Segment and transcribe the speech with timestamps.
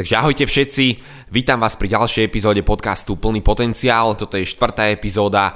[0.00, 0.84] Takže ahojte všetci,
[1.28, 5.52] vítam vás pri ďalšej epizóde podcastu Plný potenciál, toto je štvrtá epizóda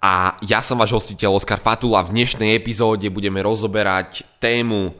[0.00, 2.00] a ja som váš hostiteľ Oskar Fatula.
[2.00, 4.96] V dnešnej epizóde budeme rozoberať tému,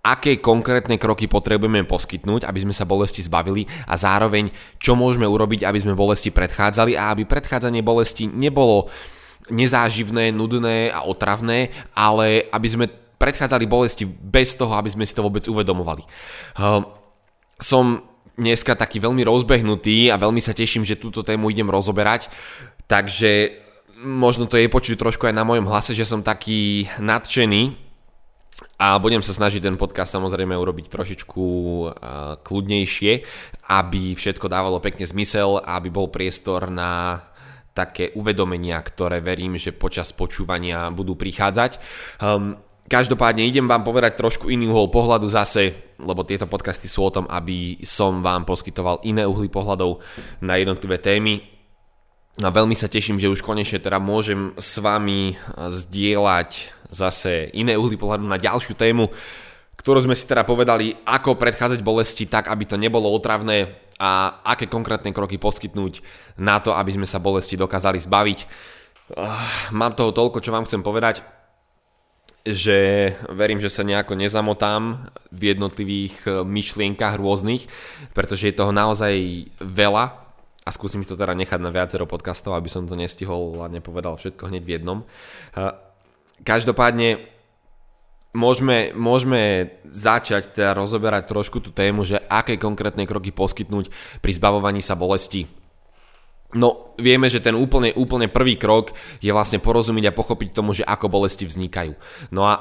[0.00, 4.48] aké konkrétne kroky potrebujeme poskytnúť, aby sme sa bolesti zbavili a zároveň
[4.80, 8.88] čo môžeme urobiť, aby sme bolesti predchádzali a aby predchádzanie bolesti nebolo
[9.52, 12.88] nezáživné, nudné a otravné, ale aby sme
[13.20, 16.08] predchádzali bolesti bez toho, aby sme si to vôbec uvedomovali.
[16.56, 16.80] Uh,
[17.60, 22.32] som dneska taký veľmi rozbehnutý a veľmi sa teším, že túto tému idem rozoberať.
[22.88, 23.52] Takže
[24.02, 27.92] možno to je počuť trošku aj na mojom hlase, že som taký nadšený
[28.78, 31.46] a budem sa snažiť ten podcast samozrejme urobiť trošičku
[32.44, 33.12] kľudnejšie,
[33.72, 37.22] aby všetko dávalo pekne zmysel aby bol priestor na
[37.72, 41.80] také uvedomenia, ktoré verím, že počas počúvania budú prichádzať.
[42.20, 42.52] Um,
[42.92, 47.24] Každopádne idem vám povedať trošku iný uhol pohľadu zase, lebo tieto podcasty sú o tom,
[47.24, 50.04] aby som vám poskytoval iné uhly pohľadov
[50.44, 51.40] na jednotlivé témy.
[52.44, 57.96] A veľmi sa teším, že už konečne teda môžem s vami zdieľať zase iné uhly
[57.96, 59.08] pohľadu na ďalšiu tému,
[59.80, 64.68] ktorú sme si teda povedali, ako predchádzať bolesti tak, aby to nebolo otravné a aké
[64.68, 66.04] konkrétne kroky poskytnúť
[66.36, 68.38] na to, aby sme sa bolesti dokázali zbaviť.
[69.72, 71.41] Mám toho toľko, čo vám chcem povedať
[72.42, 77.70] že verím, že sa nejako nezamotám v jednotlivých e, myšlienkach rôznych,
[78.18, 79.14] pretože je toho naozaj
[79.62, 80.04] veľa
[80.62, 84.50] a skúsim to teda nechať na viacero podcastov, aby som to nestihol a nepovedal všetko
[84.50, 84.98] hneď v jednom.
[85.02, 85.06] E,
[86.42, 87.22] každopádne
[88.34, 93.86] môžeme, môžeme začať teda rozoberať trošku tú tému, že aké konkrétne kroky poskytnúť
[94.18, 95.61] pri zbavovaní sa bolesti
[96.52, 98.92] No, vieme, že ten úplne, úplne prvý krok
[99.24, 101.96] je vlastne porozumieť a pochopiť tomu, že ako bolesti vznikajú.
[102.28, 102.60] No a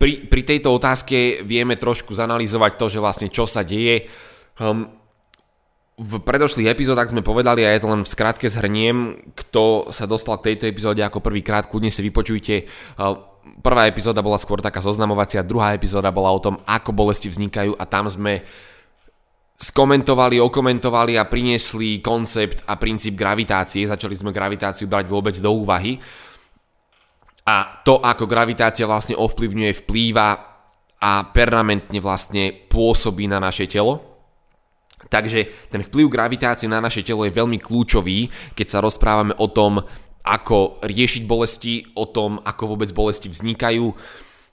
[0.00, 4.10] pri, pri tejto otázke vieme trošku zanalizovať to, že vlastne čo sa deje.
[4.58, 4.90] Um,
[5.96, 10.36] v predošlých epizódach sme povedali, a ja to len v skratke zhrniem, kto sa dostal
[10.36, 12.68] k tejto epizóde ako prvýkrát, kľudne si vypočujte.
[13.64, 17.88] Prvá epizóda bola skôr taká zoznamovacia, druhá epizóda bola o tom, ako bolesti vznikajú a
[17.88, 18.44] tam sme
[19.56, 23.88] skomentovali, okomentovali a priniesli koncept a princíp gravitácie.
[23.88, 25.96] Začali sme gravitáciu brať vôbec do úvahy.
[27.46, 30.28] A to, ako gravitácia vlastne ovplyvňuje, vplýva
[30.96, 34.16] a permanentne vlastne pôsobí na naše telo.
[35.06, 38.26] Takže ten vplyv gravitácie na naše telo je veľmi kľúčový,
[38.58, 39.78] keď sa rozprávame o tom,
[40.26, 43.86] ako riešiť bolesti, o tom, ako vôbec bolesti vznikajú,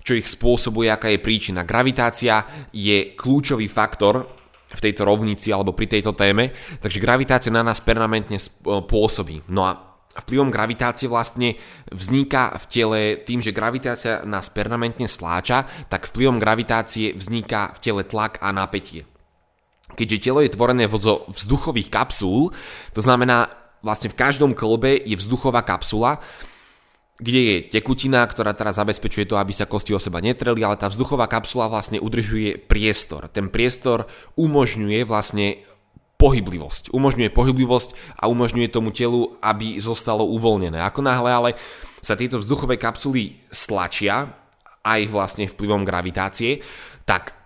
[0.06, 1.66] čo ich spôsobuje, aká je príčina.
[1.66, 4.43] Gravitácia je kľúčový faktor
[4.74, 6.52] v tejto rovnici alebo pri tejto téme,
[6.82, 9.46] takže gravitácia na nás permanentne pôsobí.
[9.48, 11.58] No a vplyvom gravitácie vlastne
[11.90, 18.04] vzniká v tele tým, že gravitácia nás permanentne sláča, tak vplyvom gravitácie vzniká v tele
[18.06, 19.10] tlak a napätie.
[19.94, 22.50] Keďže telo je tvorené zo vzduchových kapsúl,
[22.94, 23.50] to znamená
[23.86, 26.18] vlastne v každom klbe je vzduchová kapsula,
[27.22, 30.90] kde je tekutina, ktorá teraz zabezpečuje to, aby sa kosti o seba netreli, ale tá
[30.90, 33.30] vzduchová kapsula vlastne udržuje priestor.
[33.30, 35.62] Ten priestor umožňuje vlastne
[36.18, 36.90] pohyblivosť.
[36.90, 40.82] Umožňuje pohyblivosť a umožňuje tomu telu, aby zostalo uvoľnené.
[40.82, 41.50] Ako náhle ale
[42.02, 44.34] sa tieto vzduchové kapsuly stlačia,
[44.84, 46.60] aj vlastne vplyvom gravitácie,
[47.08, 47.43] tak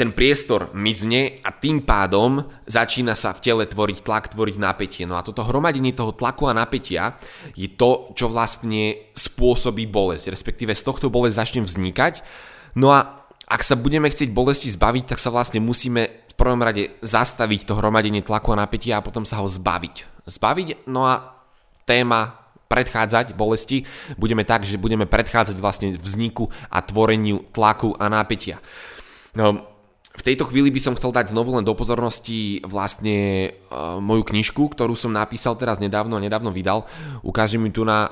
[0.00, 5.04] ten priestor mizne a tým pádom začína sa v tele tvoriť tlak, tvoriť napätie.
[5.04, 7.20] No a toto hromadenie toho tlaku a napätia
[7.52, 12.24] je to, čo vlastne spôsobí bolesť, respektíve z tohto bolesť začne vznikať.
[12.80, 16.88] No a ak sa budeme chcieť bolesti zbaviť, tak sa vlastne musíme v prvom rade
[17.04, 20.24] zastaviť to hromadenie tlaku a napätia a potom sa ho zbaviť.
[20.24, 21.36] Zbaviť, no a
[21.84, 22.40] téma
[22.72, 23.84] predchádzať bolesti
[24.16, 28.64] budeme tak, že budeme predchádzať vlastne vzniku a tvoreniu tlaku a napätia.
[29.36, 29.69] No,
[30.10, 34.74] v tejto chvíli by som chcel dať znovu len do pozornosti vlastne uh, moju knižku,
[34.74, 36.84] ktorú som napísal teraz nedávno a nedávno vydal.
[37.22, 38.10] Ukážem mi tu na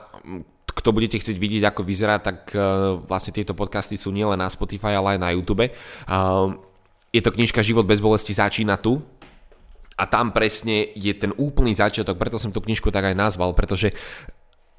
[0.78, 4.94] kto budete chcieť vidieť, ako vyzerá, tak uh, vlastne tieto podcasty sú nielen na Spotify,
[4.94, 5.66] ale aj na YouTube.
[6.06, 6.54] Uh,
[7.10, 9.02] je to knižka Život bez bolesti začína tu.
[9.98, 13.90] A tam presne je ten úplný začiatok, preto som tú knižku tak aj nazval, pretože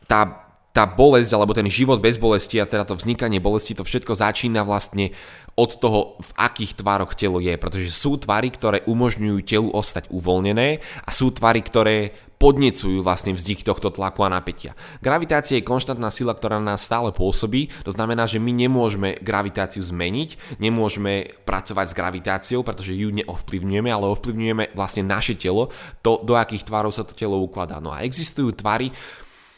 [0.08, 0.49] tá
[0.80, 4.64] tá bolesť alebo ten život bez bolesti a teda to vznikanie bolesti, to všetko začína
[4.64, 5.12] vlastne
[5.60, 7.52] od toho, v akých tvároch telo je.
[7.60, 13.68] Pretože sú tvary, ktoré umožňujú telu ostať uvoľnené a sú tvary, ktoré podnecujú vlastne vznik
[13.68, 14.72] tohto tlaku a napätia.
[15.04, 19.84] Gravitácia je konštantná sila, ktorá na nás stále pôsobí, to znamená, že my nemôžeme gravitáciu
[19.84, 25.68] zmeniť, nemôžeme pracovať s gravitáciou, pretože ju neovplyvňujeme, ale ovplyvňujeme vlastne naše telo,
[26.00, 27.84] to do akých tvarov sa to telo ukladá.
[27.84, 28.96] No a existujú tvary,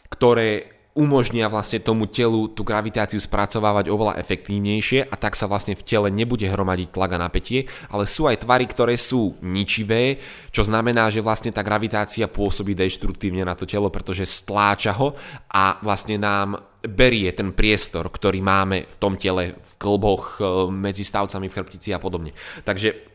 [0.09, 5.85] ktoré umožnia vlastne tomu telu tú gravitáciu spracovávať oveľa efektívnejšie a tak sa vlastne v
[5.87, 10.19] tele nebude hromadiť tlak a napätie, ale sú aj tvary, ktoré sú ničivé,
[10.51, 15.15] čo znamená, že vlastne tá gravitácia pôsobí deštruktívne na to telo, pretože stláča ho
[15.47, 21.07] a vlastne nám berie ten priestor, ktorý máme v tom tele, v klboch, e, medzi
[21.07, 22.35] stavcami v chrbtici a podobne.
[22.67, 23.11] Takže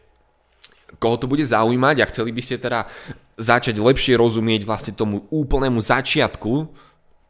[0.97, 2.89] koho to bude zaujímať a chceli by ste teda
[3.37, 6.73] začať lepšie rozumieť vlastne tomu úplnému začiatku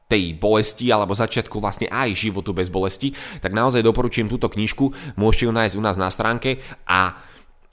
[0.07, 3.11] tej bolesti alebo začiatku vlastne aj životu bez bolesti,
[3.43, 7.19] tak naozaj doporučujem túto knižku, môžete ju nájsť u nás na stránke a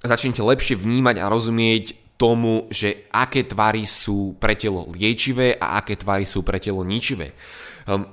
[0.02, 5.98] začnete lepšie vnímať a rozumieť tomu, že aké tvary sú pre telo liečivé a aké
[5.98, 7.34] tvary sú pre telo ničivé.
[7.90, 8.06] Um,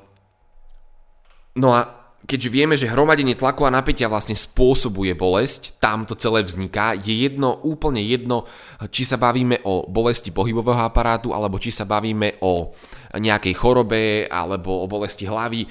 [1.57, 6.45] no a keďže vieme, že hromadenie tlaku a napätia vlastne spôsobuje bolesť, tam to celé
[6.45, 8.45] vzniká, je jedno, úplne jedno,
[8.93, 12.71] či sa bavíme o bolesti pohybového aparátu, alebo či sa bavíme o
[13.17, 15.67] nejakej chorobe, alebo o bolesti hlavy,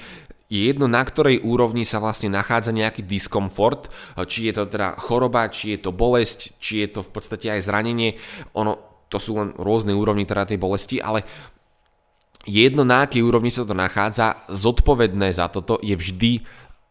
[0.50, 3.86] je jedno, na ktorej úrovni sa vlastne nachádza nejaký diskomfort,
[4.26, 7.70] či je to teda choroba, či je to bolesť, či je to v podstate aj
[7.70, 8.18] zranenie,
[8.58, 11.22] ono, to sú len rôzne úrovni teda tej bolesti, ale
[12.48, 16.44] jedno na akej úrovni sa to nachádza, zodpovedné za toto je vždy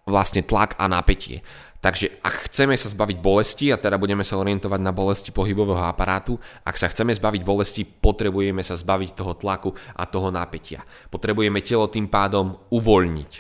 [0.06, 1.42] vlastne tlak a napätie.
[1.80, 6.36] Takže ak chceme sa zbaviť bolesti, a teda budeme sa orientovať na bolesti pohybového aparátu,
[6.68, 10.84] ak sa chceme zbaviť bolesti, potrebujeme sa zbaviť toho tlaku a toho napätia.
[11.08, 13.32] Potrebujeme telo tým pádom uvoľniť.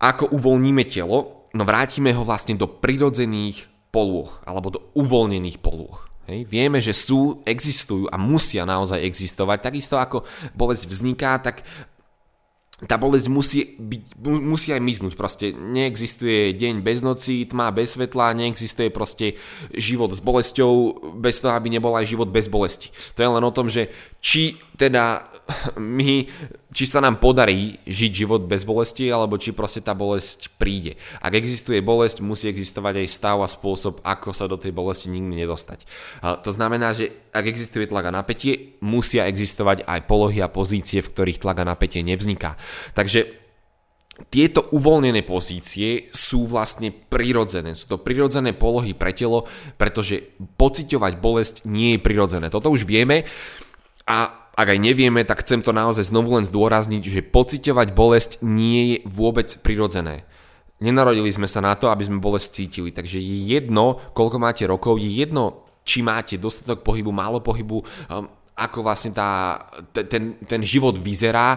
[0.00, 1.46] Ako uvoľníme telo?
[1.52, 6.09] No vrátime ho vlastne do prirodzených polôch, alebo do uvoľnených polôch.
[6.30, 6.46] Hej.
[6.46, 9.58] Vieme, že sú, existujú a musia naozaj existovať.
[9.66, 10.22] Takisto ako
[10.54, 11.66] bolesť vzniká, tak
[12.86, 15.18] tá bolesť musí, byť, musí aj miznúť.
[15.18, 19.36] Proste neexistuje deň bez noci, tma bez svetla, neexistuje proste
[19.74, 22.88] život s bolesťou bez toho, aby nebol aj život bez bolesti.
[23.18, 23.90] To je len o tom, že
[24.22, 25.28] či teda
[25.76, 26.26] my,
[26.70, 30.96] či sa nám podarí žiť život bez bolesti, alebo či proste tá bolesť príde.
[31.18, 35.44] Ak existuje bolesť, musí existovať aj stav a spôsob, ako sa do tej bolesti nikdy
[35.44, 35.84] nedostať.
[36.22, 41.10] To znamená, že ak existuje tlak a napätie, musia existovať aj polohy a pozície, v
[41.12, 42.56] ktorých tlak a napätie nevzniká.
[42.96, 43.38] Takže
[44.28, 47.72] tieto uvoľnené pozície sú vlastne prirodzené.
[47.72, 49.48] Sú to prirodzené polohy pre telo,
[49.80, 52.52] pretože pociťovať bolesť nie je prirodzené.
[52.52, 53.24] Toto už vieme
[54.04, 58.80] a ak aj nevieme, tak chcem to naozaj znovu len zdôrazniť, že pociťovať bolesť nie
[58.92, 60.28] je vôbec prirodzené.
[60.80, 65.00] Nenarodili sme sa na to, aby sme bolesť cítili, takže je jedno, koľko máte rokov,
[65.00, 69.60] je jedno, či máte dostatok pohybu, málo pohybu, um, ako vlastne tá,
[69.92, 71.56] ten, ten život vyzerá,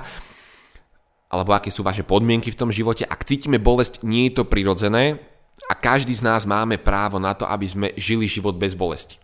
[1.28, 3.04] alebo aké sú vaše podmienky v tom živote.
[3.04, 5.20] Ak cítime bolesť, nie je to prirodzené
[5.68, 9.20] a každý z nás máme právo na to, aby sme žili život bez bolesti.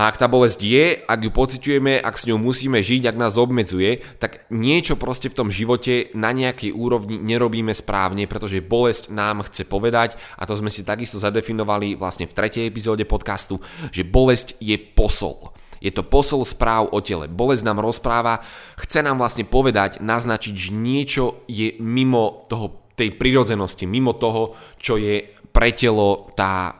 [0.00, 3.36] A ak tá bolesť je, ak ju pociťujeme, ak s ňou musíme žiť, ak nás
[3.36, 9.44] obmedzuje, tak niečo proste v tom živote na nejakej úrovni nerobíme správne, pretože bolesť nám
[9.44, 13.60] chce povedať, a to sme si takisto zadefinovali vlastne v tretej epizóde podcastu,
[13.92, 15.52] že bolesť je posol.
[15.84, 17.28] Je to posol správ o tele.
[17.28, 18.40] Bolesť nám rozpráva,
[18.80, 24.96] chce nám vlastne povedať, naznačiť, že niečo je mimo toho, tej prirodzenosti, mimo toho, čo
[24.96, 26.79] je pre telo tá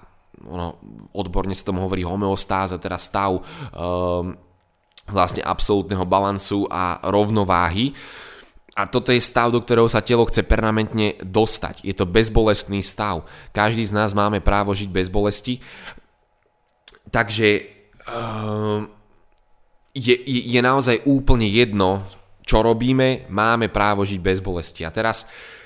[0.51, 0.77] ono,
[1.15, 4.35] odborne sa tomu hovorí homeostáza, teda stav um,
[5.07, 7.95] vlastne absolútneho balansu a rovnováhy.
[8.75, 11.83] A toto je stav, do ktorého sa telo chce permanentne dostať.
[11.87, 13.27] Je to bezbolestný stav.
[13.51, 15.59] Každý z nás máme právo žiť bez bolesti.
[17.11, 17.49] Takže
[18.07, 18.87] um,
[19.95, 22.07] je, je naozaj úplne jedno,
[22.47, 24.87] čo robíme, máme právo žiť bez bolesti.
[24.87, 25.60] A teraz uh,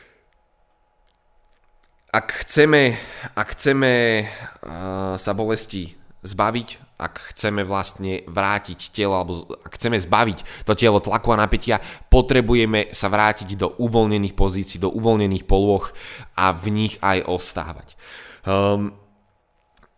[2.14, 2.94] ak chceme,
[3.34, 10.62] ak chceme uh, sa bolesti zbaviť, ak chceme vlastne vrátiť telo, alebo ak chceme zbaviť
[10.62, 15.90] to telo tlaku a napätia, potrebujeme sa vrátiť do uvoľnených pozícií, do uvoľnených polôch
[16.38, 17.98] a v nich aj ostávať.
[18.46, 18.94] Um,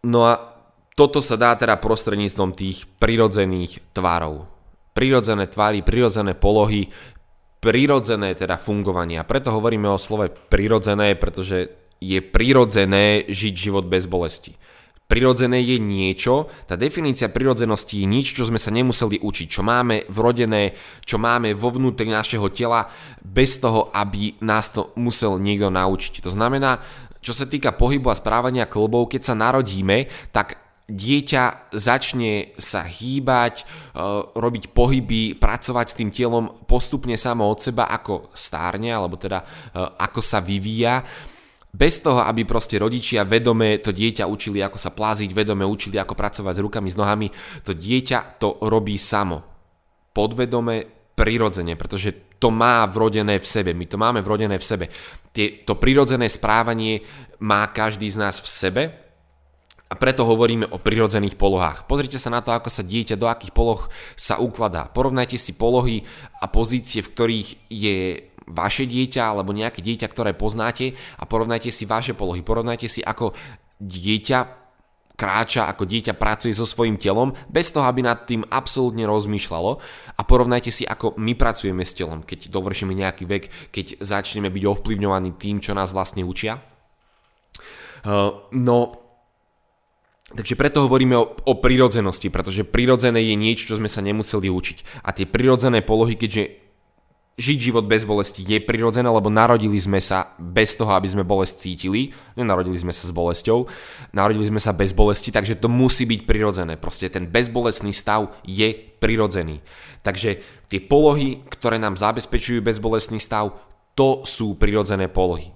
[0.01, 0.57] no a
[0.97, 4.49] toto sa dá teda prostredníctvom tých prirodzených tvarov.
[4.97, 6.89] Prirodzené tvary, prirodzené polohy,
[7.61, 9.29] prirodzené teda fungovania.
[9.29, 14.55] Preto hovoríme o slove prirodzené, pretože je prirodzené žiť život bez bolesti.
[15.07, 20.03] Prirodzené je niečo, tá definícia prirodzenosti je nič, čo sme sa nemuseli učiť, čo máme
[20.11, 20.75] vrodené,
[21.07, 22.91] čo máme vo vnútri našeho tela,
[23.23, 26.27] bez toho, aby nás to musel niekto naučiť.
[26.27, 26.83] To znamená,
[27.23, 30.59] čo sa týka pohybu a správania klbov, keď sa narodíme, tak
[30.91, 33.65] dieťa začne sa hýbať, e,
[34.35, 39.47] robiť pohyby, pracovať s tým telom postupne samo od seba, ako stárne, alebo teda e,
[40.03, 41.03] ako sa vyvíja
[41.77, 46.17] bez toho, aby proste rodičia vedome to dieťa učili, ako sa pláziť, vedome učili, ako
[46.17, 47.29] pracovať s rukami, s nohami,
[47.61, 49.45] to dieťa to robí samo.
[50.17, 54.85] Podvedome, prirodzene, pretože to má vrodené v sebe, my to máme vrodené v sebe.
[55.33, 57.05] Tie, to prirodzené správanie
[57.45, 58.83] má každý z nás v sebe
[59.87, 61.89] a preto hovoríme o prirodzených polohách.
[61.89, 63.87] Pozrite sa na to, ako sa dieťa, do akých poloh
[64.19, 64.91] sa ukladá.
[64.91, 66.05] Porovnajte si polohy
[66.41, 71.85] a pozície, v ktorých je vaše dieťa alebo nejaké dieťa, ktoré poznáte a porovnajte si
[71.85, 72.47] vaše polohy.
[72.47, 73.35] Porovnajte si, ako
[73.83, 74.67] dieťa
[75.17, 79.71] kráča, ako dieťa pracuje so svojím telom, bez toho, aby nad tým absolútne rozmýšľalo
[80.13, 84.65] a porovnajte si, ako my pracujeme s telom, keď dovršíme nejaký vek, keď začneme byť
[84.69, 86.61] ovplyvňovaní tým, čo nás vlastne učia.
[88.07, 89.03] Uh, no,
[90.27, 95.07] Takže preto hovoríme o, o prirodzenosti, pretože prirodzené je niečo, čo sme sa nemuseli učiť.
[95.07, 96.66] A tie prirodzené polohy, keďže
[97.37, 101.69] žiť život bez bolesti je prirodzené, lebo narodili sme sa bez toho, aby sme bolesť
[101.69, 102.13] cítili.
[102.33, 103.69] Nenarodili sme sa s bolesťou,
[104.17, 106.81] narodili sme sa bez bolesti, takže to musí byť prirodzené.
[106.81, 109.61] Proste ten bezbolestný stav je prirodzený.
[110.01, 113.53] Takže tie polohy, ktoré nám zabezpečujú bezbolestný stav,
[113.97, 115.56] to sú prirodzené polohy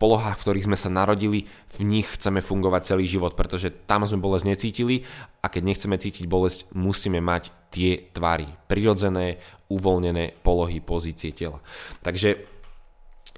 [0.00, 1.44] polohách, v ktorých sme sa narodili,
[1.76, 5.04] v nich chceme fungovať celý život, pretože tam sme bolesť necítili
[5.44, 9.38] a keď nechceme cítiť bolesť, musíme mať tie tvary, prirodzené,
[9.68, 11.60] uvoľnené polohy, pozície tela.
[12.00, 12.40] Takže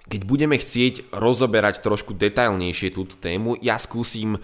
[0.07, 4.39] keď budeme chcieť rozoberať trošku detailnejšie túto tému, ja skúsim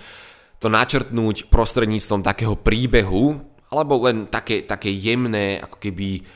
[0.58, 3.38] to načrtnúť prostredníctvom takého príbehu,
[3.70, 6.26] alebo len také, také jemné ako keby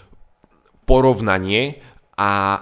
[0.86, 1.80] porovnanie
[2.14, 2.60] a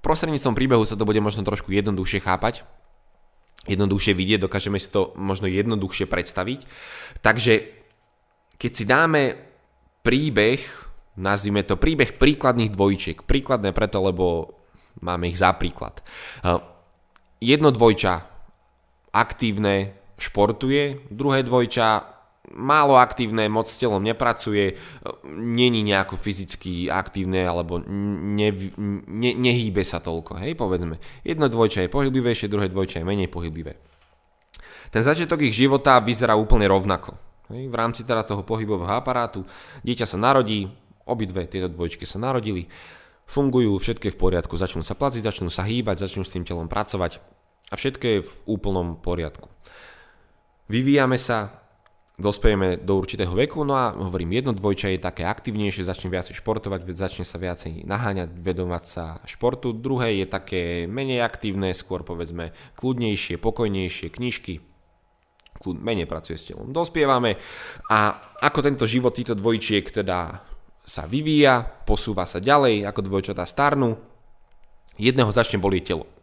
[0.00, 2.64] prostredníctvom príbehu sa to bude možno trošku jednoduchšie chápať,
[3.68, 6.64] jednoduchšie vidieť, dokážeme si to možno jednoduchšie predstaviť.
[7.20, 7.54] Takže
[8.56, 9.22] keď si dáme
[10.00, 10.60] príbeh,
[11.20, 14.56] nazvime to príbeh príkladných dvojčiek, príkladné preto, lebo
[15.04, 16.00] máme ich za príklad.
[17.40, 18.14] Jedno dvojča
[19.12, 24.80] aktívne športuje, druhé dvojča málo aktívne, moc s telom nepracuje,
[25.28, 28.48] není nejako fyzicky aktívne alebo ne,
[29.06, 30.96] ne, nehýbe sa toľko, hej, povedzme.
[31.22, 33.76] Jedno dvojča je pohyblivejšie, druhé dvojča je menej pohyblivé.
[34.90, 37.14] Ten začiatok ich života vyzerá úplne rovnako.
[37.52, 39.46] Hej, v rámci teda toho pohybového aparátu
[39.86, 40.70] dieťa sa narodí,
[41.06, 42.66] obidve tieto dvojčky sa narodili,
[43.30, 46.66] fungujú, všetko je v poriadku, začnú sa plaziť, začnú sa hýbať, začnú s tým telom
[46.66, 47.22] pracovať
[47.70, 49.46] a všetko je v úplnom poriadku.
[50.70, 51.59] Vyvíjame sa,
[52.20, 56.84] dospejeme do určitého veku, no a hovorím, jedno dvojča je také aktívnejšie, začne viacej športovať,
[56.92, 63.40] začne sa viacej naháňať, vedomať sa športu, druhé je také menej aktívne, skôr povedzme kľudnejšie,
[63.40, 64.60] pokojnejšie, knižky,
[65.64, 66.70] menej pracuje s telom.
[66.70, 67.40] Dospievame
[67.88, 67.98] a
[68.44, 70.44] ako tento život týchto dvojčiek teda
[70.84, 73.96] sa vyvíja, posúva sa ďalej, ako dvojčatá starnú,
[75.00, 76.19] jedného začne bolieť telo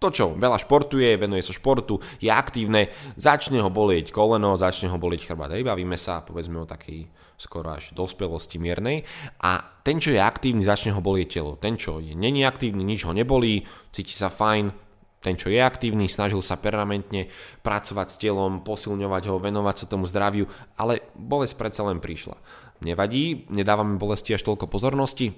[0.00, 2.88] to, čo veľa športuje, venuje sa športu, je aktívne,
[3.20, 5.52] začne ho bolieť koleno, začne ho bolieť chrbát.
[5.52, 7.04] Hej, bavíme sa povedzme o takej
[7.36, 9.04] skoro až dospelosti miernej.
[9.44, 11.60] A ten, čo je aktívny, začne ho bolieť telo.
[11.60, 14.72] Ten, čo je není aktívny, nič ho nebolí, cíti sa fajn,
[15.20, 17.28] ten, čo je aktívny, snažil sa permanentne
[17.60, 20.48] pracovať s telom, posilňovať ho, venovať sa tomu zdraviu,
[20.80, 22.40] ale bolesť predsa len prišla.
[22.80, 25.36] Nevadí, nedávame bolesti až toľko pozornosti,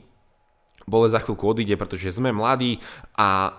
[0.86, 2.78] bolesť za chvíľku odíde, pretože sme mladí
[3.18, 3.58] a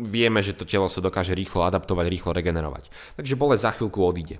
[0.00, 2.92] vieme, že to telo sa dokáže rýchlo adaptovať, rýchlo regenerovať.
[3.16, 4.36] Takže bolesť za chvíľku odíde.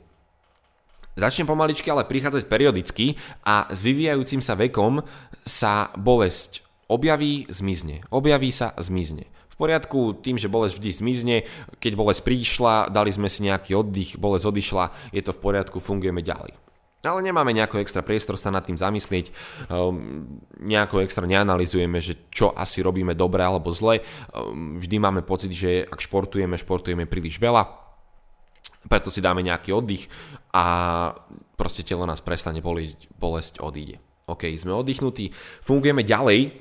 [1.13, 5.05] Začne pomaličky ale prichádzať periodicky a s vyvíjajúcim sa vekom
[5.45, 8.05] sa bolesť objaví, zmizne.
[8.09, 9.29] Objaví sa, zmizne.
[9.53, 11.37] V poriadku, tým, že bolesť vždy zmizne,
[11.77, 16.25] keď bolesť prišla, dali sme si nejaký oddych, bolesť odišla, je to v poriadku, fungujeme
[16.25, 16.57] ďalej.
[17.03, 19.35] Ale nemáme nejaký extra priestor sa nad tým zamyslieť,
[19.67, 24.07] um, nejako extra neanalizujeme, že čo asi robíme dobre alebo zle.
[24.31, 27.67] Um, vždy máme pocit, že ak športujeme, športujeme príliš veľa,
[28.87, 30.07] preto si dáme nejaký oddych
[30.55, 30.65] a
[31.59, 33.99] proste telo nás prestane bolieť, bolesť odíde.
[34.31, 35.35] OK, sme oddychnutí,
[35.67, 36.55] fungujeme ďalej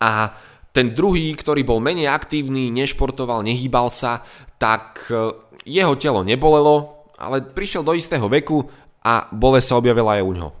[0.00, 0.32] a
[0.72, 4.24] ten druhý, ktorý bol menej aktívny, nešportoval, nehýbal sa,
[4.56, 5.36] tak uh,
[5.68, 8.64] jeho telo nebolelo, ale prišiel do istého veku
[9.04, 10.52] a bolesť sa objavila aj u ňoho.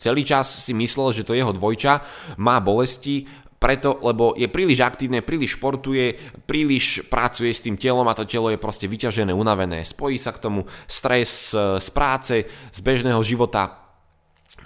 [0.00, 2.00] Celý čas si myslel, že to jeho dvojča
[2.40, 3.28] má bolesti,
[3.60, 6.16] preto, lebo je príliš aktívne, príliš športuje,
[6.48, 9.84] príliš pracuje s tým telom a to telo je proste vyťažené, unavené.
[9.84, 13.89] Spojí sa k tomu stres z práce, z bežného života,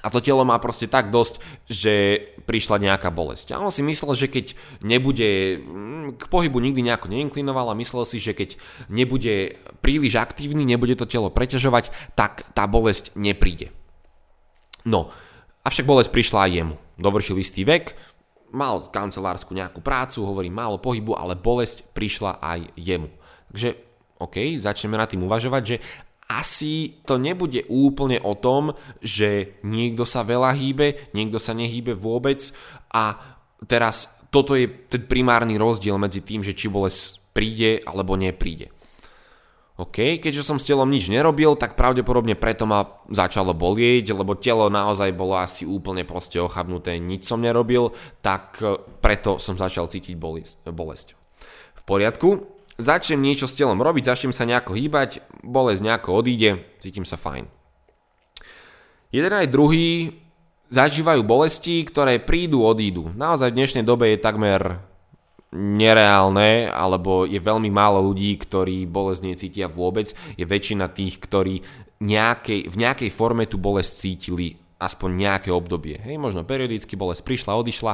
[0.05, 3.57] a to telo má proste tak dosť, že prišla nejaká bolesť.
[3.57, 4.53] A on si myslel, že keď
[4.85, 8.61] nebude, mm, k pohybu nikdy nejako neinklinoval a myslel si, že keď
[8.93, 13.73] nebude príliš aktívny, nebude to telo preťažovať, tak tá bolesť nepríde.
[14.85, 15.09] No,
[15.65, 16.77] avšak bolesť prišla aj jemu.
[17.01, 17.97] Dovršil istý vek,
[18.53, 23.09] mal kancelársku nejakú prácu, hovorí málo pohybu, ale bolesť prišla aj jemu.
[23.51, 23.69] Takže
[24.21, 25.77] OK, začneme nad tým uvažovať, že
[26.29, 28.73] asi to nebude úplne o tom,
[29.05, 32.41] že niekto sa veľa hýbe, niekto sa nehýbe vôbec
[32.93, 33.21] a
[33.69, 38.75] teraz toto je ten primárny rozdiel medzi tým, že či bolesť príde alebo nepríde.
[39.75, 44.71] OK, keďže som s telom nič nerobil, tak pravdepodobne preto ma začalo bolieť, lebo telo
[44.71, 47.91] naozaj bolo asi úplne proste ochabnuté, nič som nerobil,
[48.23, 51.19] tak e, preto som začal cítiť bolesť.
[51.75, 56.51] V poriadku, začnem niečo s telom robiť, začnem sa nejako hýbať, bolesť nejako odíde,
[56.83, 57.47] cítim sa fajn.
[59.15, 60.19] Jeden aj druhý
[60.75, 63.15] zažívajú bolesti, ktoré prídu, odídu.
[63.15, 64.83] Naozaj v dnešnej dobe je takmer
[65.55, 70.11] nereálne, alebo je veľmi málo ľudí, ktorí bolesť necítia vôbec.
[70.35, 71.63] Je väčšina tých, ktorí
[72.03, 76.03] nejakej, v nejakej forme tú bolesť cítili aspoň nejaké obdobie.
[76.03, 77.93] Hej, možno periodicky bolesť prišla, odišla,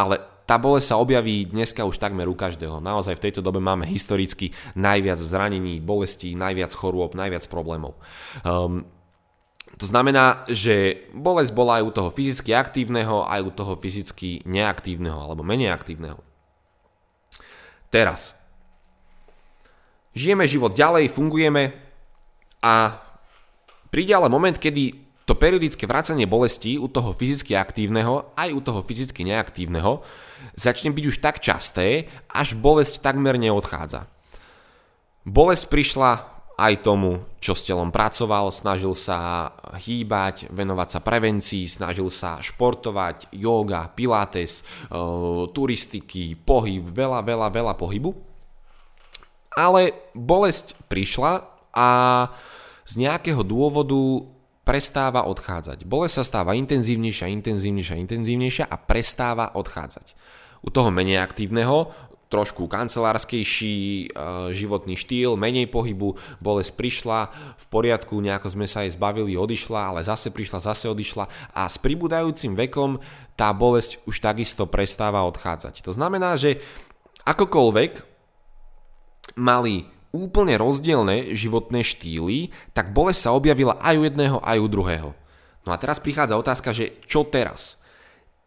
[0.00, 2.80] ale tá bolesť sa objaví dneska už takmer u každého.
[2.80, 7.96] Naozaj v tejto dobe máme historicky najviac zranení, bolestí, najviac chorôb, najviac problémov.
[8.44, 8.84] Um,
[9.74, 15.18] to znamená, že bolesť bola aj u toho fyzicky aktívneho, aj u toho fyzicky neaktívneho
[15.18, 16.20] alebo menej aktívneho.
[17.90, 18.38] Teraz.
[20.14, 21.74] Žijeme život ďalej, fungujeme
[22.62, 23.02] a
[23.90, 28.80] príde ale moment, kedy to periodické vracanie bolesti u toho fyzicky aktívneho aj u toho
[28.84, 30.04] fyzicky neaktívneho
[30.52, 34.06] začne byť už tak časté, až bolesť takmer neodchádza.
[35.24, 36.12] Bolesť prišla
[36.54, 43.34] aj tomu, čo s telom pracoval, snažil sa hýbať, venovať sa prevencii, snažil sa športovať,
[43.34, 44.94] yoga, pilates, e,
[45.50, 48.14] turistiky, pohyb, veľa, veľa, veľa pohybu.
[49.58, 51.42] Ale bolesť prišla
[51.74, 51.88] a
[52.86, 54.33] z nejakého dôvodu
[54.64, 55.84] prestáva odchádzať.
[55.84, 60.16] Bolesť sa stáva intenzívnejšia, intenzívnejšia, intenzívnejšia a prestáva odchádzať.
[60.64, 61.92] U toho menej aktívneho
[62.32, 64.06] trošku kancelárskejší e,
[64.50, 67.20] životný štýl, menej pohybu, bolesť prišla,
[67.54, 71.78] v poriadku, nejako sme sa aj zbavili, odišla, ale zase prišla, zase odišla a s
[71.78, 72.98] pribúdajúcim vekom
[73.38, 75.86] tá bolesť už takisto prestáva odchádzať.
[75.86, 76.58] To znamená, že
[77.22, 78.02] akokoľvek
[79.38, 85.10] mali úplne rozdielne životné štýly, tak bolesť sa objavila aj u jedného, aj u druhého.
[85.66, 87.82] No a teraz prichádza otázka, že čo teraz?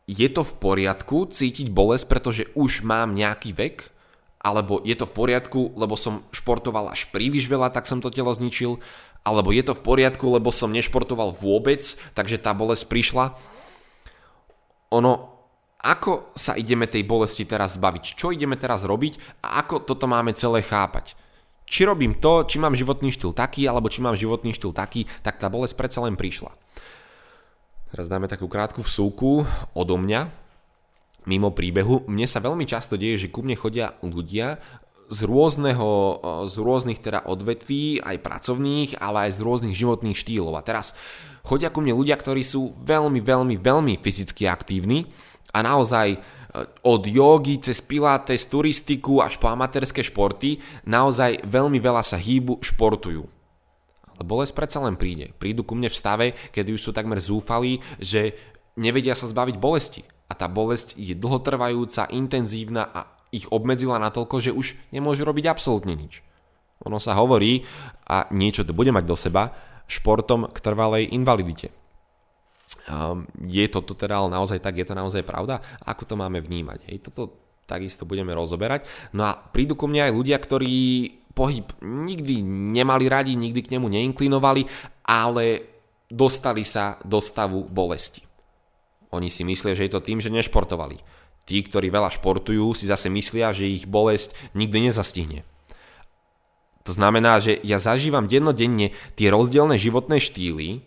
[0.08, 3.92] Je to v poriadku cítiť bolesť, pretože už mám nejaký vek?
[4.40, 8.32] Alebo je to v poriadku, lebo som športoval až príliš veľa, tak som to telo
[8.32, 8.80] zničil?
[9.28, 11.84] Alebo je to v poriadku, lebo som nešportoval vôbec,
[12.16, 13.36] takže tá bolesť prišla?
[14.96, 15.36] Ono,
[15.84, 18.16] ako sa ideme tej bolesti teraz zbaviť?
[18.16, 21.27] Čo ideme teraz robiť a ako toto máme celé chápať?
[21.68, 25.38] Či robím to, či mám životný štýl taký, alebo či mám životný štýl taký, tak
[25.38, 26.56] tá bolesť predsa len prišla.
[27.92, 29.44] Teraz dáme takú krátku vsúku
[29.76, 30.32] odo mňa,
[31.28, 32.08] mimo príbehu.
[32.08, 34.64] Mne sa veľmi často deje, že ku mne chodia ľudia
[35.08, 40.56] z, rôzneho, z rôznych teda odvetví, aj pracovných, ale aj z rôznych životných štýlov.
[40.56, 40.96] A teraz
[41.44, 45.08] chodia ku mne ľudia, ktorí sú veľmi, veľmi, veľmi fyzicky aktívni
[45.56, 46.20] a naozaj
[46.82, 53.24] od jogy cez pilates, turistiku až po amatérske športy naozaj veľmi veľa sa hýbu, športujú.
[54.18, 55.34] Ale bolesť predsa len príde.
[55.38, 58.34] Prídu ku mne v stave, kedy už sú takmer zúfalí, že
[58.74, 60.02] nevedia sa zbaviť bolesti.
[60.28, 65.94] A tá bolesť je dlhotrvajúca, intenzívna a ich obmedzila natoľko, že už nemôžu robiť absolútne
[65.94, 66.26] nič.
[66.86, 67.66] Ono sa hovorí,
[68.06, 69.54] a niečo to bude mať do seba,
[69.88, 71.74] športom k trvalej invalidite.
[72.88, 75.64] Um, je to teda ale naozaj tak, je to naozaj pravda?
[75.88, 76.88] Ako to máme vnímať?
[76.92, 77.36] Hej, toto
[77.68, 78.88] takisto budeme rozoberať.
[79.12, 80.76] No a prídu ku mne aj ľudia, ktorí
[81.36, 84.66] pohyb nikdy nemali radi, nikdy k nemu neinklinovali,
[85.06, 85.64] ale
[86.08, 88.24] dostali sa do stavu bolesti.
[89.12, 91.00] Oni si myslia, že je to tým, že nešportovali.
[91.48, 95.48] Tí, ktorí veľa športujú, si zase myslia, že ich bolesť nikdy nezastihne.
[96.84, 100.84] To znamená, že ja zažívam dennodenne tie rozdielne životné štýly,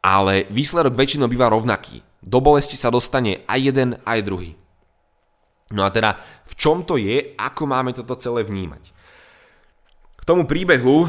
[0.00, 2.00] ale výsledok väčšinou býva rovnaký.
[2.20, 4.52] Do bolesti sa dostane aj jeden, aj druhý.
[5.70, 8.90] No a teda, v čom to je, ako máme toto celé vnímať?
[10.20, 11.06] K tomu príbehu,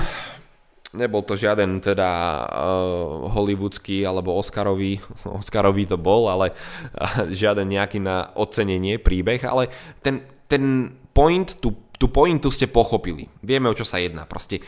[0.94, 2.10] nebol to žiaden teda
[2.48, 5.02] uh, hollywoodský alebo Oscarový,
[5.42, 11.92] Oscarový to bol, ale uh, žiaden nejaký na ocenenie príbeh, ale ten, ten point, tú,
[11.98, 13.28] tú pointu ste pochopili.
[13.42, 14.30] Vieme, o čo sa jedná.
[14.30, 14.62] Proste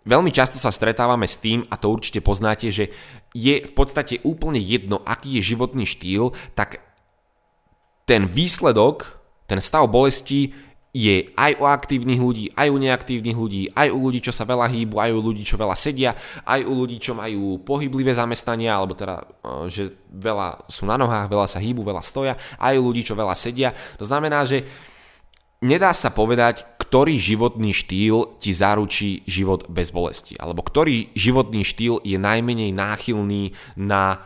[0.00, 2.88] Veľmi často sa stretávame s tým, a to určite poznáte, že
[3.34, 6.82] je v podstate úplne jedno, aký je životný štýl, tak
[8.06, 10.50] ten výsledok, ten stav bolesti
[10.90, 14.66] je aj u aktívnych ľudí, aj u neaktívnych ľudí, aj u ľudí, čo sa veľa
[14.66, 18.98] hýbu, aj u ľudí, čo veľa sedia, aj u ľudí, čo majú pohyblivé zamestnania, alebo
[18.98, 23.06] teda, e, že veľa sú na nohách, veľa sa hýbu, veľa stoja, aj u ľudí,
[23.06, 23.70] čo veľa sedia.
[24.02, 24.66] To znamená, že
[25.62, 32.02] nedá sa povedať, ktorý životný štýl ti zaručí život bez bolesti, alebo ktorý životný štýl
[32.02, 34.18] je najmenej náchylný na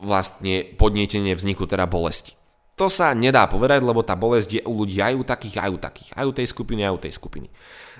[0.00, 2.32] vlastne podnietenie vzniku teda bolesti.
[2.80, 5.76] To sa nedá povedať, lebo tá bolesť je u ľudí aj u takých, aj u
[5.76, 7.48] takých, aj u tej skupiny, aj u tej skupiny.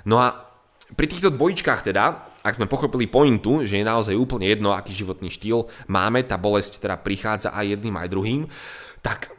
[0.09, 0.33] No a
[0.97, 5.29] pri týchto dvojičkách teda, ak sme pochopili pointu, že je naozaj úplne jedno, aký životný
[5.29, 8.49] štýl máme, tá bolesť teda prichádza aj jedným, aj druhým,
[9.05, 9.37] tak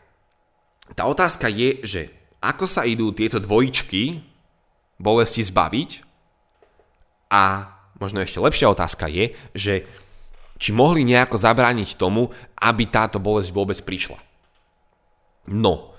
[0.93, 2.01] tá otázka je, že
[2.37, 4.28] ako sa idú tieto dvojičky
[4.99, 6.05] bolesti zbaviť
[7.31, 9.73] a možno ešte lepšia otázka je, že
[10.59, 14.19] či mohli nejako zabrániť tomu, aby táto bolesť vôbec prišla.
[15.49, 15.95] No,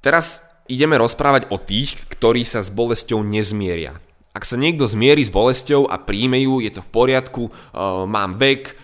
[0.00, 4.00] teraz ideme rozprávať o tých, ktorí sa s bolesťou nezmieria.
[4.34, 8.34] Ak sa niekto zmierí s bolesťou a príjme ju, je to v poriadku, uh, mám
[8.34, 8.74] vek,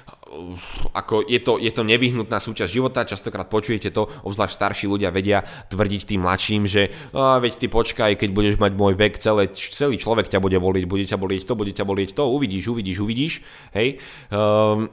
[0.95, 5.43] ako je to, je to nevyhnutná súčasť života, častokrát počujete to, obzvlášť starší ľudia vedia
[5.43, 9.99] tvrdiť tým mladším, že a, veď ty počkaj, keď budeš mať môj vek, celé, celý
[9.99, 13.33] človek ťa bude boliť, bude ťa bolieť to, bude ťa bolieť to, uvidíš, uvidíš, uvidíš,
[13.75, 13.99] hej.
[14.31, 14.87] Um,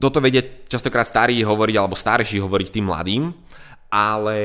[0.00, 3.22] toto vedia častokrát starí hovoriť, alebo starší hovoriť tým mladým,
[3.90, 4.38] ale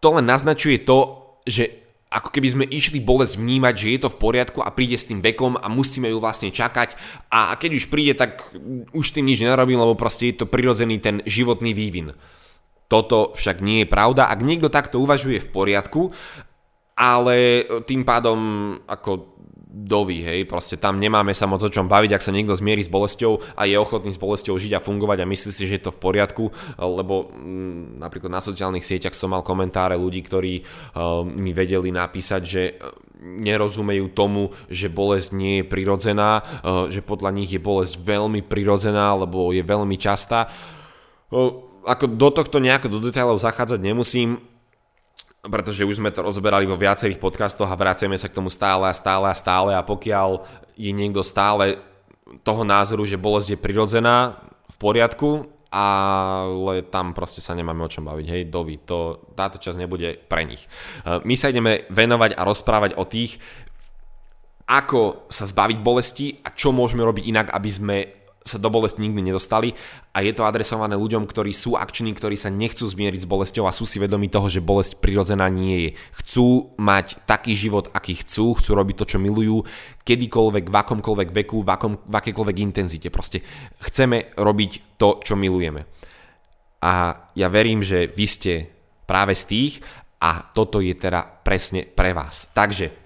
[0.00, 0.98] to len naznačuje to,
[1.44, 1.81] že
[2.12, 5.24] ako keby sme išli bolesť vnímať, že je to v poriadku a príde s tým
[5.24, 6.94] vekom a musíme ju vlastne čakať
[7.32, 8.44] a keď už príde, tak
[8.92, 12.12] už tým nič nerobím, lebo proste je to prirodzený ten životný vývin.
[12.92, 14.28] Toto však nie je pravda.
[14.28, 16.12] Ak niekto takto uvažuje v poriadku,
[16.92, 18.38] ale tým pádom
[18.84, 19.40] ako
[19.72, 22.92] doví, hej, proste tam nemáme sa moc o čom baviť, ak sa niekto zmierí s
[22.92, 25.96] bolesťou a je ochotný s bolesťou žiť a fungovať a myslí si, že je to
[25.96, 31.56] v poriadku, lebo mm, napríklad na sociálnych sieťach som mal komentáre ľudí, ktorí uh, mi
[31.56, 32.72] vedeli napísať, že e,
[33.22, 39.16] nerozumejú tomu, že bolesť nie je prirodzená, uh, že podľa nich je bolesť veľmi prirodzená,
[39.16, 40.52] lebo je veľmi častá.
[41.88, 44.51] Ako do tohto nejako do detailov zachádzať nemusím,
[45.42, 48.94] pretože už sme to rozberali vo viacerých podcastoch a vraciame sa k tomu stále a
[48.94, 50.46] stále a stále a pokiaľ
[50.78, 51.82] je niekto stále
[52.46, 54.38] toho názoru, že bolesť je prirodzená,
[54.72, 59.80] v poriadku, ale tam proste sa nemáme o čom baviť, hej, dovi, to, táto časť
[59.80, 60.64] nebude pre nich.
[60.64, 60.68] E,
[61.24, 63.40] my sa ideme venovať a rozprávať o tých,
[64.68, 67.96] ako sa zbaviť bolesti a čo môžeme robiť inak, aby sme
[68.42, 69.74] sa do bolesti nikdy nedostali
[70.10, 73.74] a je to adresované ľuďom, ktorí sú akční, ktorí sa nechcú zmieriť s bolesťou a
[73.74, 75.90] sú si vedomi toho, že bolesť prirodzená nie je.
[76.22, 79.62] Chcú mať taký život, aký chcú, chcú robiť to, čo milujú,
[80.02, 83.08] kedykoľvek, v akomkoľvek veku, v, akom, v akékoľvek intenzite.
[83.14, 83.42] Proste
[83.78, 85.86] chceme robiť to, čo milujeme.
[86.82, 88.52] A ja verím, že vy ste
[89.06, 89.72] práve z tých
[90.22, 92.50] a toto je teda presne pre vás.
[92.50, 93.01] Takže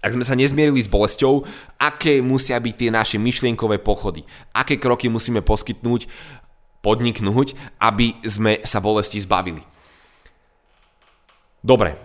[0.00, 1.44] ak sme sa nezmierili s bolesťou,
[1.76, 4.24] aké musia byť tie naše myšlienkové pochody,
[4.56, 6.08] aké kroky musíme poskytnúť,
[6.80, 7.52] podniknúť,
[7.84, 9.60] aby sme sa bolesti zbavili.
[11.60, 12.00] Dobre,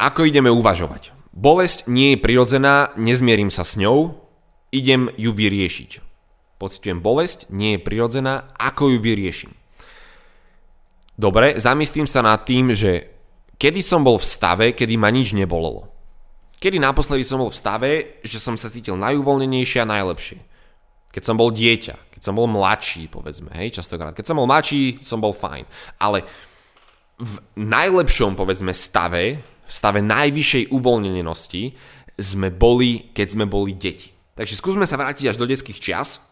[0.00, 1.12] ako ideme uvažovať?
[1.36, 4.16] Bolesť nie je prirodzená, nezmierim sa s ňou,
[4.72, 6.00] idem ju vyriešiť.
[6.56, 9.52] Pocitujem bolesť, nie je prirodzená, ako ju vyrieším?
[11.18, 13.12] Dobre, zamyslím sa nad tým, že
[13.60, 15.97] kedy som bol v stave, kedy ma nič nebolelo.
[16.58, 17.90] Kedy naposledy som bol v stave,
[18.26, 20.38] že som sa cítil najuvoľnenejšie a najlepšie?
[21.14, 24.12] Keď som bol dieťa, keď som bol mladší, povedzme, hej, častokrát.
[24.12, 25.64] Keď som bol mladší, som bol fajn.
[26.02, 26.26] Ale
[27.18, 31.62] v najlepšom, povedzme, stave, v stave najvyššej uvoľnenosti
[32.18, 34.10] sme boli, keď sme boli deti.
[34.34, 36.22] Takže skúsme sa vrátiť až do detských čias,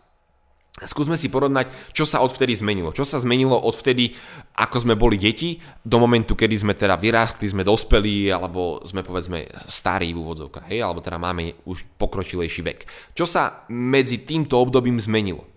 [0.76, 2.92] Skúsme si porovnať, čo sa odvtedy zmenilo.
[2.92, 4.12] Čo sa zmenilo odvtedy,
[4.60, 9.48] ako sme boli deti, do momentu, kedy sme teda vyrástli, sme dospeli, alebo sme povedzme
[9.64, 12.78] starí v úvodzovkách, hej, alebo teda máme už pokročilejší vek.
[13.16, 15.48] Čo sa medzi týmto obdobím zmenilo?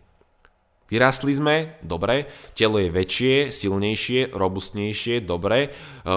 [0.87, 5.67] Vyrástli sme, dobre, telo je väčšie, silnejšie, robustnejšie, dobre.
[5.67, 6.09] E,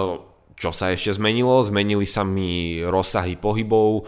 [0.57, 1.61] čo sa ešte zmenilo?
[1.61, 4.03] Zmenili sa mi rozsahy pohybov, e,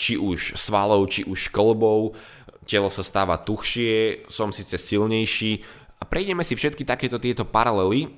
[0.00, 2.16] či už svalov, či už klbov,
[2.68, 5.64] telo sa stáva tuchšie, som síce silnejší.
[5.98, 8.12] A prejdeme si všetky takéto tieto paralely,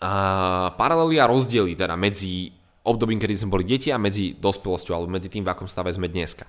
[0.00, 2.48] a paralely a rozdiely teda medzi
[2.88, 6.08] obdobím, kedy sme boli deti a medzi dospelosťou alebo medzi tým, v akom stave sme
[6.08, 6.48] dneska.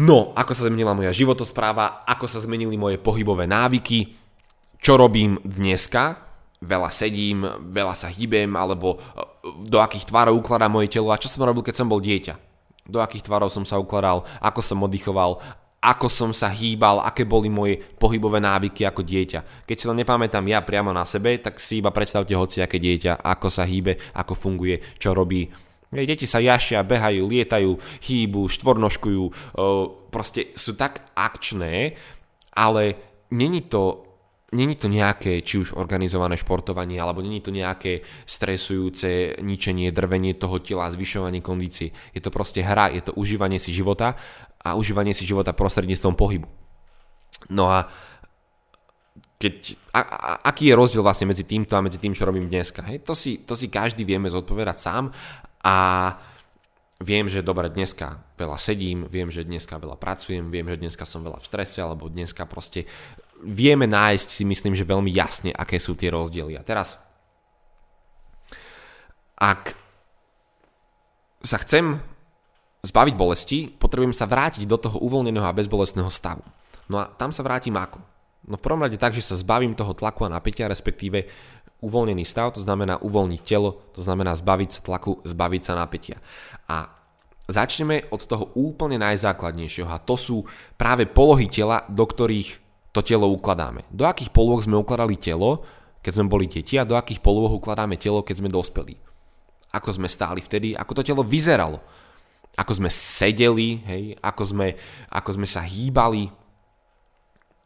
[0.00, 4.16] No, ako sa zmenila moja životospráva, ako sa zmenili moje pohybové návyky,
[4.80, 6.18] čo robím dneska,
[6.64, 8.98] veľa sedím, veľa sa hýbem, alebo e,
[9.68, 12.34] do akých tvarov ukladá moje telo a čo som robil, keď som bol dieťa.
[12.88, 15.38] Do akých tvarov som sa ukladal, ako som oddychoval,
[15.84, 19.68] ako som sa hýbal, aké boli moje pohybové návyky ako dieťa.
[19.68, 23.20] Keď si len nepamätám ja priamo na sebe, tak si iba predstavte hoci aké dieťa,
[23.20, 25.44] ako sa hýbe, ako funguje, čo robí.
[25.92, 29.24] Deti sa jašia, behajú, lietajú, hýbu, štvornožkujú,
[30.08, 31.94] proste sú tak akčné,
[32.56, 32.98] ale
[33.30, 34.08] není to
[34.54, 40.62] není to nejaké či už organizované športovanie, alebo není to nejaké stresujúce ničenie, drvenie toho
[40.62, 41.90] tela, zvyšovanie kondície.
[42.14, 44.14] Je to proste hra, je to užívanie si života
[44.64, 46.48] a užívanie si života prostredníctvom pohybu.
[47.52, 47.86] No a
[49.36, 52.80] keď, a, a, aký je rozdiel vlastne medzi týmto a medzi tým, čo robím dneska?
[52.88, 53.04] Hej?
[53.04, 55.12] To, si, to si každý vieme zodpovedať sám
[55.60, 55.76] a
[57.04, 61.20] viem, že dobre, dneska veľa sedím, viem, že dneska veľa pracujem, viem, že dneska som
[61.20, 62.88] veľa v strese, alebo dneska proste
[63.44, 66.56] vieme nájsť si myslím, že veľmi jasne, aké sú tie rozdiely.
[66.56, 66.96] A teraz,
[69.36, 69.76] ak
[71.44, 72.00] sa chcem
[72.84, 76.44] zbaviť bolesti, potrebujem sa vrátiť do toho uvoľneného a bezbolestného stavu.
[76.92, 77.96] No a tam sa vrátim ako?
[78.44, 81.24] No v prvom rade tak, že sa zbavím toho tlaku a napätia, respektíve
[81.80, 86.20] uvoľnený stav, to znamená uvoľniť telo, to znamená zbaviť sa tlaku, zbaviť sa napätia.
[86.68, 86.92] A
[87.48, 90.44] začneme od toho úplne najzákladnejšieho a to sú
[90.76, 92.60] práve polohy tela, do ktorých
[92.92, 93.88] to telo ukladáme.
[93.88, 95.64] Do akých polôch sme ukladali telo,
[96.04, 99.00] keď sme boli deti a do akých polôch ukladáme telo, keď sme dospeli.
[99.72, 101.80] Ako sme stáli vtedy, ako to telo vyzeralo.
[102.54, 104.68] Ako sme sedeli, hej, ako sme,
[105.10, 106.30] ako sme sa hýbali.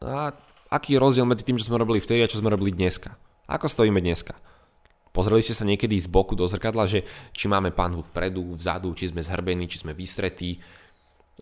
[0.01, 0.33] A
[0.69, 3.13] aký je rozdiel medzi tým, čo sme robili vtedy a čo sme robili dneska.
[3.49, 4.37] Ako stojíme dneska.
[5.09, 9.09] Pozreli ste sa niekedy z boku do zrkadla, že či máme panhu vpredu, vzadu, či
[9.09, 10.61] sme zhrbení, či sme vystretí,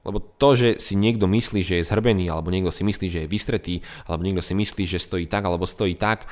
[0.07, 3.31] lebo to, že si niekto myslí, že je zhrbený, alebo niekto si myslí, že je
[3.31, 3.75] vystretý,
[4.07, 6.29] alebo niekto si myslí, že stojí tak, alebo stojí tak,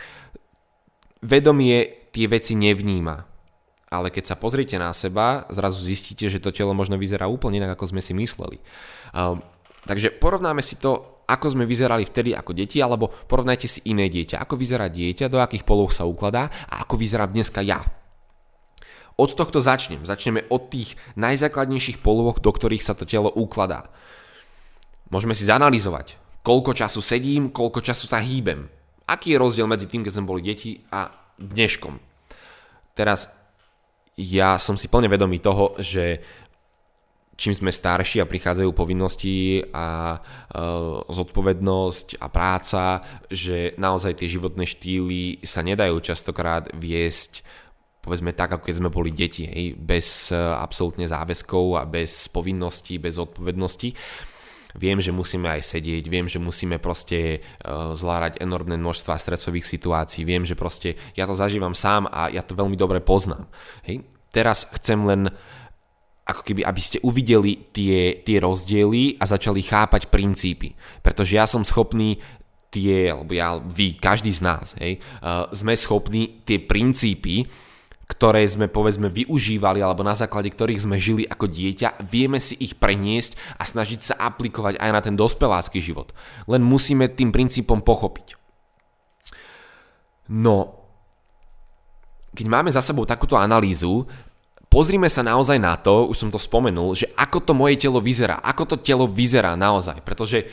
[1.20, 3.35] vedomie tie veci nevníma.
[3.90, 7.78] Ale keď sa pozriete na seba, zrazu zistíte, že to telo možno vyzerá úplne inak,
[7.78, 8.58] ako sme si mysleli.
[9.14, 9.40] Um,
[9.86, 14.42] takže porovnáme si to, ako sme vyzerali vtedy ako deti, alebo porovnajte si iné dieťa.
[14.42, 17.82] Ako vyzerá dieťa, do akých polov sa ukladá a ako vyzerá dneska ja.
[19.16, 20.04] Od tohto začnem.
[20.04, 23.90] Začneme od tých najzákladnejších polôch, do ktorých sa to telo ukladá.
[25.14, 28.68] Môžeme si zanalizovať, koľko času sedím, koľko času sa hýbem.
[29.06, 32.02] Aký je rozdiel medzi tým, keď sme boli deti a dneškom.
[32.98, 33.30] Teraz
[34.16, 36.24] ja som si plne vedomý toho, že
[37.36, 40.20] čím sme starší a prichádzajú povinnosti a e,
[41.12, 47.44] zodpovednosť a práca, že naozaj tie životné štýly sa nedajú častokrát viesť
[48.06, 53.02] povedzme tak, ako keď sme boli deti, hej, bez uh, absolútne záväzkov a bez povinností,
[53.02, 53.98] bez odpovedností.
[54.76, 60.28] Viem, že musíme aj sedieť, viem, že musíme proste uh, zvládať enormné množstva stresových situácií,
[60.28, 63.48] viem, že proste ja to zažívam sám a ja to veľmi dobre poznám.
[63.88, 64.04] Hej.
[64.36, 65.22] Teraz chcem len
[66.26, 70.74] ako keby, aby ste uvideli tie, tie rozdiely a začali chápať princípy.
[71.06, 72.18] Pretože ja som schopný
[72.74, 77.48] tie, alebo ja, vy, každý z nás, hej, uh, sme schopní tie princípy
[78.06, 82.78] ktoré sme povedzme využívali alebo na základe ktorých sme žili ako dieťa, vieme si ich
[82.78, 86.14] preniesť a snažiť sa aplikovať aj na ten dospelácky život.
[86.46, 88.38] Len musíme tým princípom pochopiť.
[90.30, 90.86] No,
[92.34, 94.06] keď máme za sebou takúto analýzu,
[94.68, 98.44] pozrime sa naozaj na to, už som to spomenul, že ako to moje telo vyzerá,
[98.44, 100.50] ako to telo vyzerá naozaj, pretože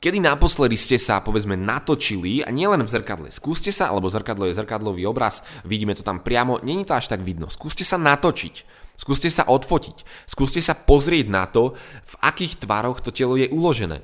[0.00, 4.56] Kedy naposledy ste sa, povedzme, natočili, a nielen v zrkadle, skúste sa, alebo zrkadlo je
[4.56, 7.52] zrkadlový obraz, vidíme to tam priamo, není to až tak vidno.
[7.52, 8.64] Skúste sa natočiť,
[8.96, 14.00] skúste sa odfotiť, skúste sa pozrieť na to, v akých tvároch to telo je uložené.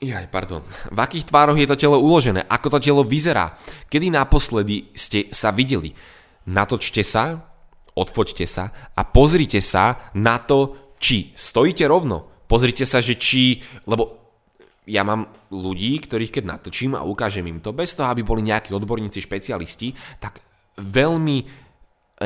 [0.00, 0.64] Jaj, pardon.
[0.88, 2.40] V akých tvároch je to telo uložené?
[2.48, 3.60] Ako to telo vyzerá?
[3.92, 5.92] Kedy naposledy ste sa videli?
[6.48, 7.44] Natočte sa,
[7.92, 12.24] odfoťte sa a pozrite sa na to, či stojíte rovno.
[12.48, 14.21] Pozrite sa, že či, lebo
[14.86, 18.74] ja mám ľudí, ktorých keď natočím a ukážem im to, bez toho, aby boli nejakí
[18.74, 20.42] odborníci, špecialisti, tak
[20.78, 21.46] veľmi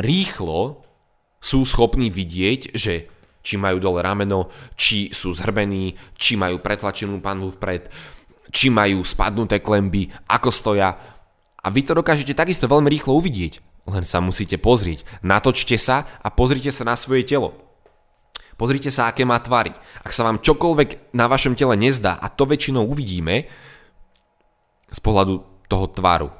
[0.00, 0.84] rýchlo
[1.36, 3.12] sú schopní vidieť, že
[3.46, 7.86] či majú dole rameno, či sú zhrbení, či majú pretlačenú panvu vpred,
[8.50, 10.98] či majú spadnuté klemby, ako stoja.
[11.62, 13.62] A vy to dokážete takisto veľmi rýchlo uvidieť.
[13.86, 15.06] Len sa musíte pozrieť.
[15.22, 17.65] Natočte sa a pozrite sa na svoje telo.
[18.56, 19.76] Pozrite sa, aké má tvary.
[20.00, 23.44] Ak sa vám čokoľvek na vašom tele nezdá, a to väčšinou uvidíme
[24.88, 26.32] z pohľadu toho tvaru,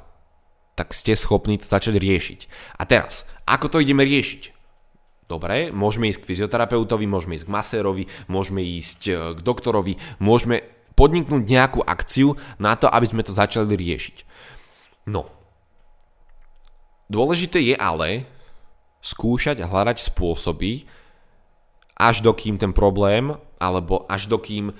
[0.73, 2.39] tak ste schopní to začať riešiť.
[2.81, 4.57] A teraz, ako to ideme riešiť?
[5.27, 10.63] Dobre, môžeme ísť k fyzioterapeutovi, môžeme ísť k masérovi, môžeme ísť e, k doktorovi, môžeme
[10.95, 14.23] podniknúť nejakú akciu na to, aby sme to začali riešiť.
[15.11, 15.27] No.
[17.11, 18.23] Dôležité je ale
[19.03, 20.87] skúšať hľadať spôsoby,
[21.97, 24.71] až dokým ten problém, alebo až dokým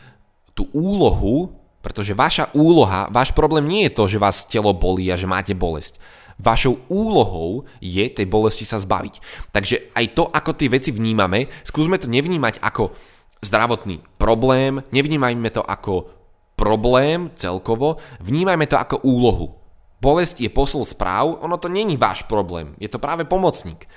[0.54, 5.18] tú úlohu, pretože vaša úloha, váš problém nie je to, že vás telo bolí a
[5.18, 5.98] že máte bolesť.
[6.38, 9.18] Vašou úlohou je tej bolesti sa zbaviť.
[9.50, 12.94] Takže aj to, ako tie veci vnímame, skúsme to nevnímať ako
[13.42, 16.14] zdravotný problém, nevnímajme to ako
[16.58, 19.58] problém celkovo, vnímajme to ako úlohu.
[19.98, 23.90] Bolesť je posol správ, ono to není váš problém, je to práve pomocník.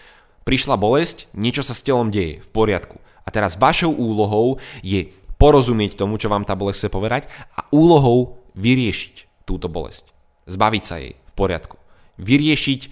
[0.48, 2.96] Prišla bolesť, niečo sa s telom deje, v poriadku.
[3.30, 5.06] A teraz vašou úlohou je
[5.38, 7.22] porozumieť tomu, čo vám tá bolesť chce povedať
[7.54, 10.10] a úlohou vyriešiť túto bolesť.
[10.50, 11.78] Zbaviť sa jej, v poriadku.
[12.18, 12.90] Vyriešiť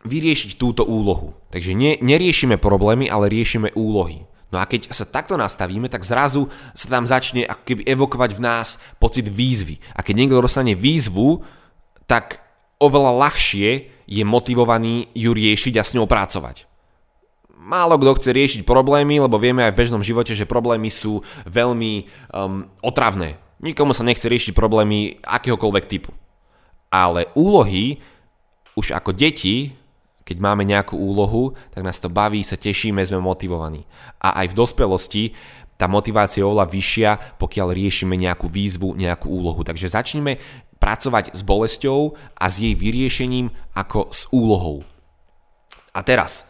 [0.00, 1.36] vyriešiť túto úlohu.
[1.52, 4.24] Takže ne, neriešime problémy, ale riešime úlohy.
[4.48, 8.40] No a keď sa takto nastavíme, tak zrazu sa tam začne ako keby evokovať v
[8.40, 9.78] nás pocit výzvy.
[9.94, 11.44] A keď niekto dostane výzvu,
[12.08, 12.42] tak
[12.80, 13.68] oveľa ľahšie
[14.10, 16.69] je motivovaný ju riešiť a s ňou pracovať.
[17.60, 22.08] Málo kto chce riešiť problémy, lebo vieme aj v bežnom živote, že problémy sú veľmi
[22.32, 23.36] um, otravné.
[23.60, 26.16] Nikomu sa nechce riešiť problémy akéhokoľvek typu.
[26.88, 28.00] Ale úlohy,
[28.80, 29.76] už ako deti,
[30.24, 33.84] keď máme nejakú úlohu, tak nás to baví, sa tešíme, sme motivovaní.
[34.24, 35.24] A aj v dospelosti
[35.76, 39.60] tá motivácia je oveľa vyššia, pokiaľ riešime nejakú výzvu, nejakú úlohu.
[39.60, 40.40] Takže začneme
[40.80, 44.80] pracovať s bolesťou a s jej vyriešením ako s úlohou.
[45.92, 46.48] A teraz,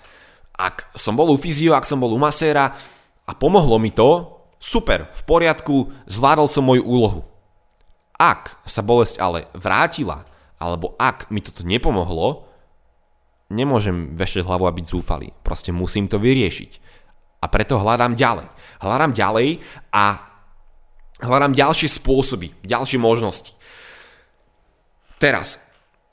[0.61, 2.77] ak som bol u fyzio, ak som bol u maséra
[3.25, 7.21] a pomohlo mi to, super, v poriadku, zvládol som moju úlohu.
[8.21, 10.29] Ak sa bolesť ale vrátila,
[10.61, 12.45] alebo ak mi toto nepomohlo,
[13.49, 15.33] nemôžem vešať hlavu a byť zúfalý.
[15.41, 16.73] Proste musím to vyriešiť.
[17.41, 18.47] A preto hľadám ďalej.
[18.85, 19.65] Hľadám ďalej
[19.97, 20.05] a
[21.25, 23.57] hľadám ďalšie spôsoby, ďalšie možnosti.
[25.17, 25.65] Teraz,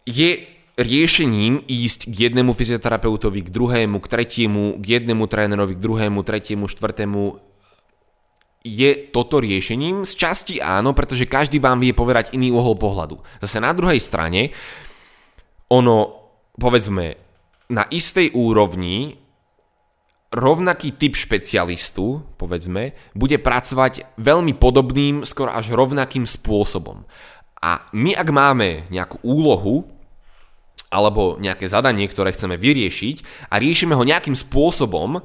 [0.07, 6.21] je riešením ísť k jednému fyzioterapeutovi, k druhému, k tretiemu, k jednému trénerovi, k druhému,
[6.21, 7.41] tretiemu, štvrtému.
[8.61, 10.05] Je toto riešením?
[10.05, 13.17] Z časti áno, pretože každý vám vie povedať iný uhol pohľadu.
[13.41, 14.53] Zase na druhej strane,
[15.73, 17.17] ono, povedzme,
[17.73, 19.17] na istej úrovni
[20.29, 27.07] rovnaký typ špecialistu, povedzme, bude pracovať veľmi podobným, skoro až rovnakým spôsobom.
[27.63, 29.96] A my ak máme nejakú úlohu,
[30.87, 35.19] alebo nejaké zadanie, ktoré chceme vyriešiť a riešime ho nejakým spôsobom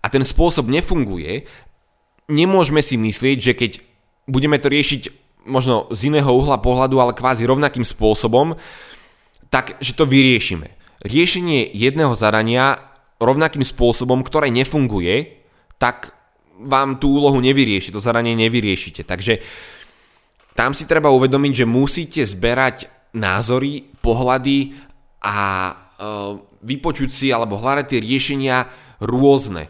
[0.00, 1.44] a ten spôsob nefunguje,
[2.30, 3.70] nemôžeme si myslieť, že keď
[4.30, 5.02] budeme to riešiť
[5.50, 8.54] možno z iného uhla pohľadu, ale kvázi rovnakým spôsobom,
[9.50, 12.76] tak že to vyriešime riešenie jedného zadania
[13.20, 15.44] rovnakým spôsobom, ktoré nefunguje,
[15.80, 16.12] tak
[16.60, 19.04] vám tú úlohu nevyrieši, to zadanie nevyriešite.
[19.04, 19.40] Takže
[20.52, 24.76] tam si treba uvedomiť, že musíte zberať názory, pohľady
[25.20, 25.36] a
[25.70, 25.72] e,
[26.64, 28.56] vypočuť si alebo hľadať tie riešenia
[29.00, 29.68] rôzne.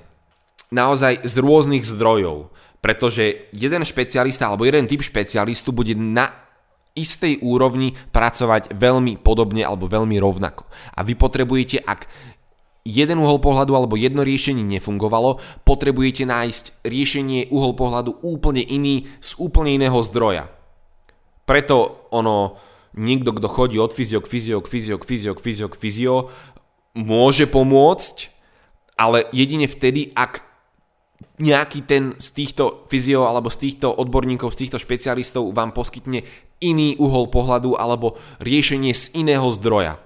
[0.71, 2.55] Naozaj z rôznych zdrojov.
[2.81, 6.31] Pretože jeden špecialista alebo jeden typ špecialistu bude na
[6.97, 10.67] istej úrovni pracovať veľmi podobne alebo veľmi rovnako.
[10.97, 12.09] A vy potrebujete, ak
[12.83, 19.37] jeden uhol pohľadu alebo jedno riešenie nefungovalo, potrebujete nájsť riešenie uhol pohľadu úplne iný z
[19.39, 20.49] úplne iného zdroja.
[21.45, 22.57] Preto ono,
[22.97, 26.15] niekto, kto chodí od fyzio k fyzio k fyzio k fyzio k fyzio k fyzio,
[26.95, 28.17] môže pomôcť,
[28.99, 30.45] ale jedine vtedy, ak
[31.41, 36.25] nejaký ten z týchto fyzio alebo z týchto odborníkov, z týchto špecialistov vám poskytne
[36.61, 39.97] iný uhol pohľadu alebo riešenie z iného zdroja.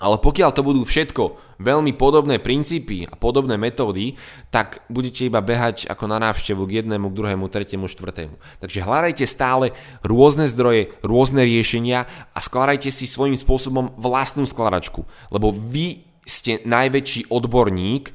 [0.00, 4.16] Ale pokiaľ to budú všetko veľmi podobné princípy a podobné metódy,
[4.48, 8.40] tak budete iba behať ako na návštevu k jednému, k druhému, tretiemu, štvrtému.
[8.64, 15.52] Takže hľadajte stále rôzne zdroje, rôzne riešenia a skladajte si svojím spôsobom vlastnú skladačku, lebo
[15.52, 18.10] vy ste najväčší odborník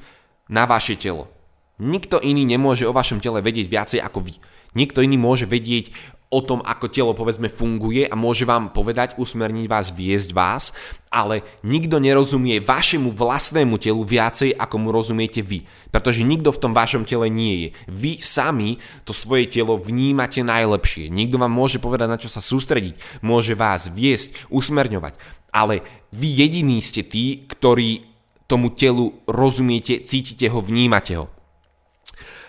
[0.50, 1.30] na vaše telo.
[1.76, 4.34] Nikto iný nemôže o vašom tele vedieť viacej ako vy.
[4.76, 9.66] Nikto iný môže vedieť o tom, ako telo povedzme funguje a môže vám povedať, usmerniť
[9.70, 10.74] vás, viesť vás,
[11.06, 15.62] ale nikto nerozumie vašemu vlastnému telu viacej, ako mu rozumiete vy.
[15.94, 17.68] Pretože nikto v tom vašom tele nie je.
[17.86, 21.08] Vy sami to svoje telo vnímate najlepšie.
[21.08, 25.14] Nikto vám môže povedať, na čo sa sústrediť, môže vás viesť, usmerňovať.
[25.54, 28.02] Ale vy jediní ste tí, ktorí
[28.50, 31.35] tomu telu rozumiete, cítite ho, vnímate ho.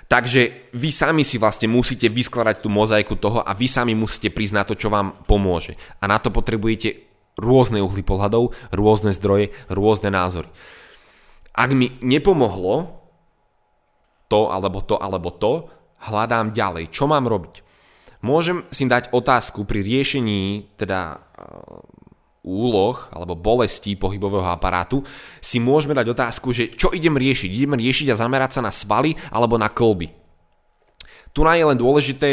[0.07, 4.55] Takže vy sami si vlastne musíte vyskladať tú mozaiku toho a vy sami musíte prísť
[4.55, 5.75] na to, čo vám pomôže.
[5.99, 7.03] A na to potrebujete
[7.35, 10.47] rôzne uhly pohľadov, rôzne zdroje, rôzne názory.
[11.51, 12.97] Ak mi nepomohlo
[14.31, 15.67] to, alebo to, alebo to,
[16.07, 16.87] hľadám ďalej.
[16.91, 17.63] Čo mám robiť?
[18.23, 21.21] Môžem si dať otázku pri riešení teda
[22.47, 25.03] úloh alebo bolestí pohybového aparátu,
[25.43, 27.51] si môžeme dať otázku, že čo idem riešiť.
[27.51, 30.07] Idem riešiť a zamerať sa na svaly alebo na kolby.
[31.35, 32.31] Tu je len dôležité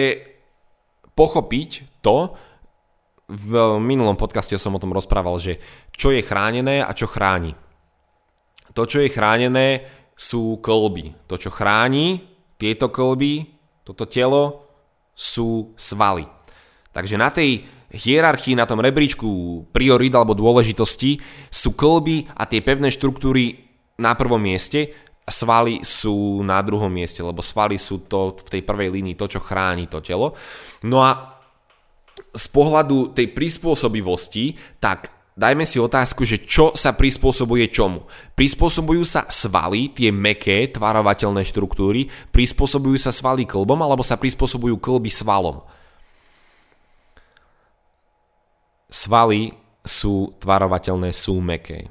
[1.13, 2.33] pochopiť to,
[3.25, 5.57] v minulom podcaste som o tom rozprával, že
[5.97, 7.57] čo je chránené a čo chráni.
[8.77, 11.15] To, čo je chránené, sú kolby.
[11.27, 12.21] To, čo chráni
[12.61, 13.49] tieto kolby,
[13.83, 14.67] toto telo,
[15.15, 16.27] sú svaly.
[16.91, 19.29] Takže na tej hierarchii, na tom rebríčku
[19.71, 23.65] priorit alebo dôležitosti sú klby a tie pevné štruktúry
[24.03, 24.91] na prvom mieste
[25.25, 29.41] svaly sú na druhom mieste, lebo svaly sú to v tej prvej línii to, čo
[29.41, 30.37] chráni to telo.
[30.85, 31.41] No a
[32.35, 38.05] z pohľadu tej prispôsobivosti, tak dajme si otázku, že čo sa prispôsobuje čomu.
[38.37, 45.09] Prispôsobujú sa svaly, tie meké, tvarovateľné štruktúry, prispôsobujú sa svaly klbom, alebo sa prispôsobujú klby
[45.09, 45.65] svalom.
[48.95, 49.51] Svaly
[49.83, 51.91] sú tvarovateľné, sú meké.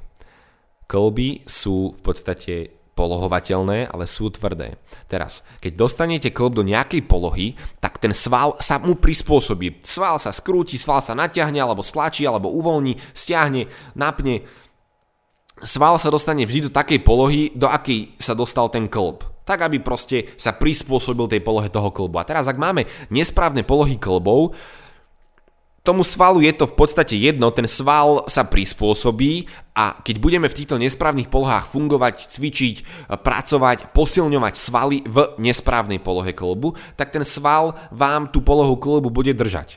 [0.88, 2.54] Klby sú v podstate
[2.96, 4.80] polohovateľné, ale sú tvrdé.
[5.10, 9.84] Teraz, keď dostanete klb do nejakej polohy, tak ten sval sa mu prispôsobí.
[9.84, 14.46] Sval sa skrúti, sval sa natiahne, alebo stlačí, alebo uvoľní, stiahne, napne.
[15.60, 19.28] Sval sa dostane vždy do takej polohy, do akej sa dostal ten klb.
[19.44, 22.16] Tak, aby proste sa prispôsobil tej polohe toho klbu.
[22.16, 24.56] A teraz, ak máme nesprávne polohy klbov,
[25.84, 30.56] tomu svalu je to v podstate jedno, ten sval sa prispôsobí a keď budeme v
[30.56, 32.76] týchto nesprávnych polohách fungovať, cvičiť,
[33.20, 39.36] pracovať, posilňovať svaly v nesprávnej polohe klubu, tak ten sval vám tú polohu klubu bude
[39.36, 39.76] držať.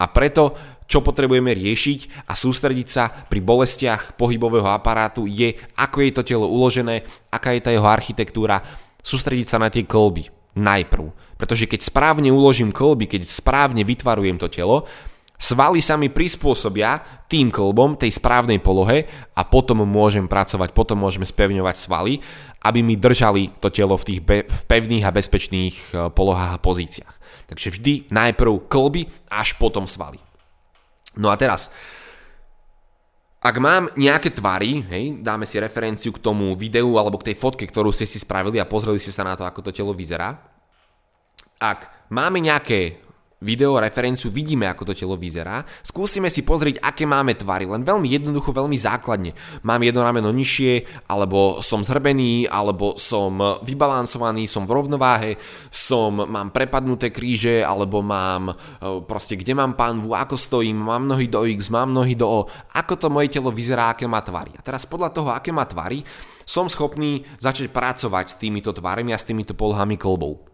[0.00, 0.54] A preto,
[0.86, 6.46] čo potrebujeme riešiť a sústrediť sa pri bolestiach pohybového aparátu je, ako je to telo
[6.46, 8.62] uložené, aká je tá jeho architektúra,
[9.02, 11.10] sústrediť sa na tie kolby najprv.
[11.36, 14.86] Pretože keď správne uložím kolby, keď správne vytvarujem to telo,
[15.40, 21.24] Svaly sa mi prispôsobia tým klbom, tej správnej polohe a potom môžem pracovať, potom môžeme
[21.24, 22.20] spevňovať svaly,
[22.60, 26.62] aby mi držali to telo v tých be- v pevných a bezpečných e, polohách a
[26.62, 27.14] pozíciách.
[27.48, 30.20] Takže vždy najprv klby, až potom svaly.
[31.16, 31.72] No a teraz,
[33.40, 37.64] ak mám nejaké tvary, hej, dáme si referenciu k tomu videu alebo k tej fotke,
[37.64, 40.36] ktorú ste si spravili a pozreli ste sa na to, ako to telo vyzerá.
[41.56, 43.00] Ak máme nejaké
[43.40, 45.64] video referenciu, vidíme, ako to telo vyzerá.
[45.80, 49.32] Skúsime si pozrieť, aké máme tvary, len veľmi jednoducho, veľmi základne.
[49.64, 55.30] Mám jedno rameno nižšie, alebo som zhrbený, alebo som vybalansovaný, som v rovnováhe,
[55.72, 58.54] som, mám prepadnuté kríže, alebo mám e,
[59.08, 62.40] proste, kde mám pánvu, ako stojím, mám nohy do X, mám nohy do O,
[62.76, 64.52] ako to moje telo vyzerá, aké má tvary.
[64.52, 66.04] A teraz podľa toho, aké má tvary,
[66.44, 70.49] som schopný začať pracovať s týmito tvarmi a s týmito polohami klbov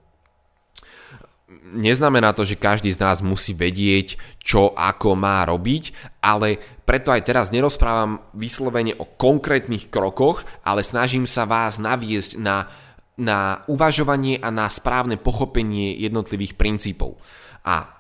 [1.75, 7.27] neznamená to, že každý z nás musí vedieť, čo ako má robiť, ale preto aj
[7.27, 12.71] teraz nerozprávam vyslovene o konkrétnych krokoch, ale snažím sa vás naviesť na,
[13.19, 17.19] na uvažovanie a na správne pochopenie jednotlivých princípov.
[17.67, 17.97] A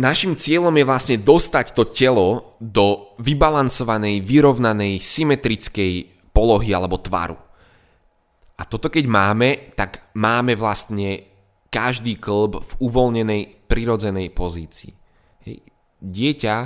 [0.00, 5.92] Našim cieľom je vlastne dostať to telo do vybalansovanej, vyrovnanej, symetrickej
[6.30, 7.49] polohy alebo tvaru.
[8.60, 11.24] A toto keď máme, tak máme vlastne
[11.72, 14.92] každý klb v uvoľnenej, prirodzenej pozícii.
[15.48, 15.64] Hej.
[16.04, 16.56] Dieťa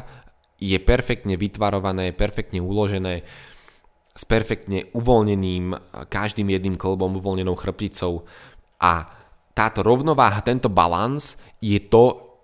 [0.58, 3.22] je perfektne vytvarované, perfektne uložené,
[4.14, 5.74] s perfektne uvoľneným
[6.10, 8.26] každým jedným klbom, uvoľnenou chrbticou
[8.78, 9.06] a
[9.54, 12.34] táto rovnováha, tento balans je to,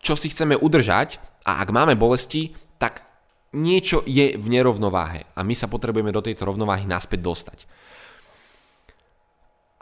[0.00, 3.04] čo si chceme udržať a ak máme bolesti, tak
[3.56, 7.58] niečo je v nerovnováhe a my sa potrebujeme do tejto rovnováhy naspäť dostať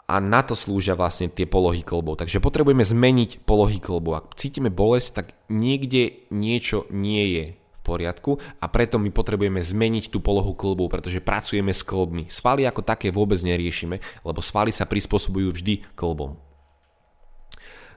[0.07, 2.23] a na to slúžia vlastne tie polohy klbov.
[2.23, 4.13] Takže potrebujeme zmeniť polohy klbov.
[4.15, 10.07] Ak cítime bolesť, tak niekde niečo nie je v poriadku a preto my potrebujeme zmeniť
[10.07, 12.31] tú polohu klbov, pretože pracujeme s klbmi.
[12.31, 16.39] Svaly ako také vôbec neriešime, lebo svaly sa prispôsobujú vždy klbom.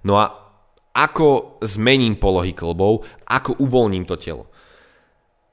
[0.02, 0.50] No a
[0.90, 4.49] ako zmením polohy klbov, ako uvoľním to telo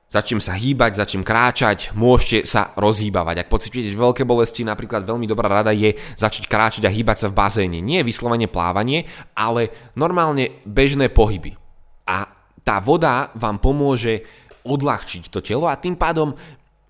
[0.07, 3.43] začnem sa hýbať, začnem kráčať, môžete sa rozhýbavať.
[3.43, 7.37] Ak pocitujete veľké bolesti, napríklad veľmi dobrá rada je začať kráčať a hýbať sa v
[7.37, 7.79] bazéne.
[7.83, 9.05] Nie vyslovene plávanie,
[9.35, 11.59] ale normálne bežné pohyby.
[12.07, 12.23] A
[12.63, 14.23] tá voda vám pomôže
[14.67, 16.35] odľahčiť to telo a tým pádom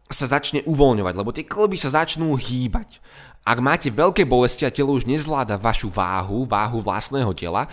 [0.07, 3.01] sa začne uvoľňovať, lebo tie klby sa začnú hýbať.
[3.47, 7.67] Ak máte veľké bolesti a telo už nezvláda vašu váhu, váhu vlastného tela,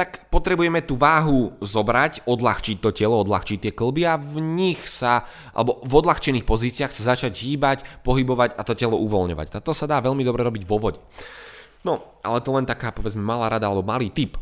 [0.00, 5.28] tak potrebujeme tú váhu zobrať, odľahčiť to telo, odľahčiť tie klby a v nich sa,
[5.52, 9.52] alebo v odľahčených pozíciách sa začať hýbať, pohybovať a to telo uvoľňovať.
[9.52, 11.04] A to sa dá veľmi dobre robiť vo vode.
[11.84, 14.40] No, ale to len taká, povedzme, malá rada alebo malý tip.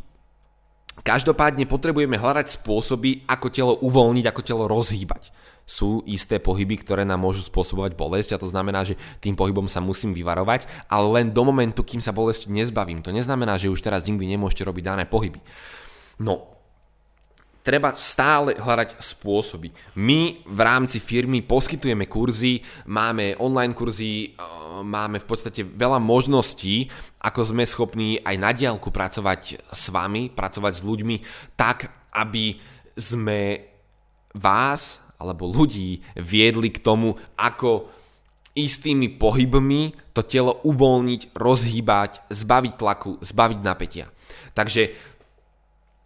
[1.03, 5.35] Každopádne potrebujeme hľadať spôsoby, ako telo uvoľniť, ako telo rozhýbať
[5.69, 9.85] sú isté pohyby, ktoré nám môžu spôsobovať bolesť a to znamená, že tým pohybom sa
[9.85, 13.05] musím vyvarovať, ale len do momentu, kým sa bolesti nezbavím.
[13.05, 15.45] To neznamená, že už teraz nikdy nemôžete robiť dané pohyby.
[16.25, 16.57] No,
[17.61, 19.69] treba stále hľadať spôsoby.
[20.01, 24.33] My v rámci firmy poskytujeme kurzy, máme online kurzy,
[24.81, 26.89] máme v podstate veľa možností,
[27.21, 31.17] ako sme schopní aj na diálku pracovať s vami, pracovať s ľuďmi
[31.61, 32.57] tak, aby
[32.97, 33.69] sme
[34.33, 37.91] vás alebo ľudí viedli k tomu, ako
[38.55, 44.07] istými pohybmi to telo uvoľniť, rozhýbať, zbaviť tlaku, zbaviť napätia.
[44.55, 44.95] Takže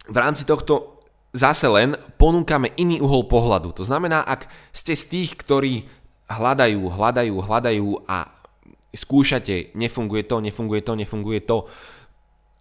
[0.05, 1.01] v rámci tohto
[1.33, 3.73] zase len ponúkame iný uhol pohľadu.
[3.81, 5.89] To znamená, ak ste z tých, ktorí
[6.29, 8.29] hľadajú, hľadajú, hľadajú a
[8.93, 11.65] skúšate, nefunguje to, nefunguje to, nefunguje to,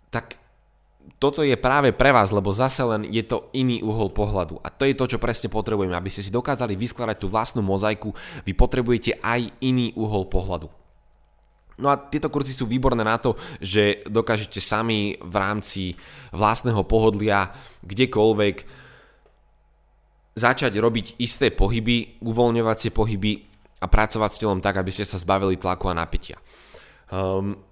[0.08, 0.40] tak
[1.22, 4.58] toto je práve pre vás, lebo zase len je to iný uhol pohľadu.
[4.58, 5.94] A to je to, čo presne potrebujeme.
[5.94, 8.10] Aby ste si dokázali vyskladať tú vlastnú mozaiku,
[8.42, 10.66] vy potrebujete aj iný uhol pohľadu.
[11.78, 15.82] No a tieto kurzy sú výborné na to, že dokážete sami v rámci
[16.34, 17.54] vlastného pohodlia
[17.86, 18.56] kdekoľvek
[20.32, 23.32] začať robiť isté pohyby, uvoľňovacie pohyby
[23.82, 26.38] a pracovať s telom tak, aby ste sa zbavili tlaku a napätia.
[27.12, 27.71] Um,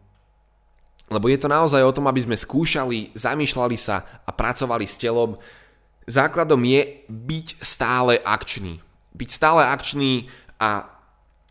[1.10, 5.42] lebo je to naozaj o tom, aby sme skúšali, zamýšľali sa a pracovali s telom.
[6.06, 8.78] Základom je byť stále akčný.
[9.18, 10.30] Byť stále akčný
[10.62, 10.86] a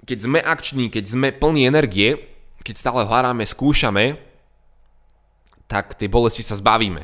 [0.08, 2.24] keď sme akční, keď sme plní energie,
[2.64, 4.16] keď stále hľadáme, skúšame,
[5.68, 7.04] tak tej bolesti sa zbavíme.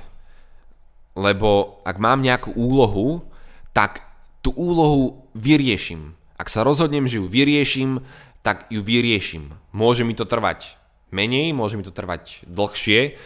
[1.13, 3.27] Lebo ak mám nejakú úlohu,
[3.75, 3.99] tak
[4.39, 6.15] tú úlohu vyriešim.
[6.39, 7.99] Ak sa rozhodnem, že ju vyriešim,
[8.47, 9.59] tak ju vyriešim.
[9.75, 10.79] Môže mi to trvať
[11.13, 13.17] menej, môže mi to trvať dlhšie,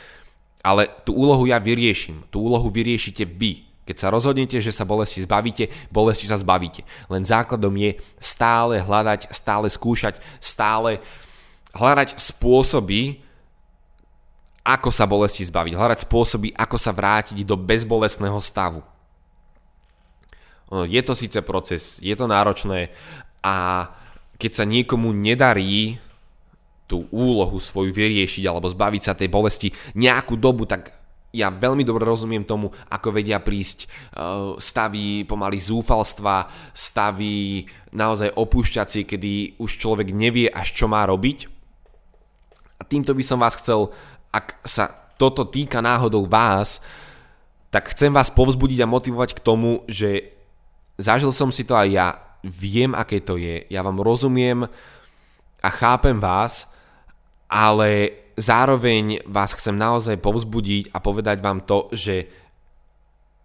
[0.60, 2.28] ale tú úlohu ja vyrieším.
[2.28, 3.64] Tú úlohu vyriešite vy.
[3.88, 6.86] Keď sa rozhodnete, že sa bolesti zbavíte, bolesti sa zbavíte.
[7.10, 11.02] Len základom je stále hľadať, stále skúšať, stále
[11.74, 13.26] hľadať spôsoby,
[14.62, 15.74] ako sa bolesti zbaviť.
[15.74, 18.86] Hľadať spôsoby, ako sa vrátiť do bezbolestného stavu.
[20.70, 22.94] Je to síce proces, je to náročné
[23.42, 23.90] a
[24.38, 25.98] keď sa niekomu nedarí
[26.90, 30.90] tú úlohu svoju vyriešiť alebo zbaviť sa tej bolesti nejakú dobu, tak
[31.30, 39.06] ja veľmi dobre rozumiem tomu, ako vedia prísť uh, stavy pomaly zúfalstva, stavy naozaj opúšťacie,
[39.06, 41.46] kedy už človek nevie až čo má robiť.
[42.82, 43.94] A týmto by som vás chcel,
[44.34, 44.90] ak sa
[45.22, 46.82] toto týka náhodou vás,
[47.70, 50.34] tak chcem vás povzbudiť a motivovať k tomu, že
[50.98, 52.08] zažil som si to aj ja,
[52.42, 54.66] viem, aké to je, ja vám rozumiem
[55.60, 56.72] a chápem vás
[57.50, 62.30] ale zároveň vás chcem naozaj povzbudiť a povedať vám to, že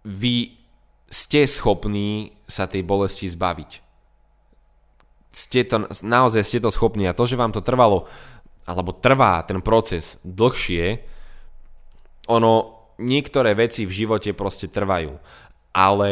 [0.05, 0.53] vy
[1.09, 3.71] ste schopní sa tej bolesti zbaviť.
[5.35, 8.07] Ste to, naozaj ste to schopní a to, že vám to trvalo
[8.65, 10.97] alebo trvá ten proces dlhšie,
[12.25, 12.53] ono,
[12.97, 15.13] niektoré veci v živote proste trvajú,
[15.77, 16.11] ale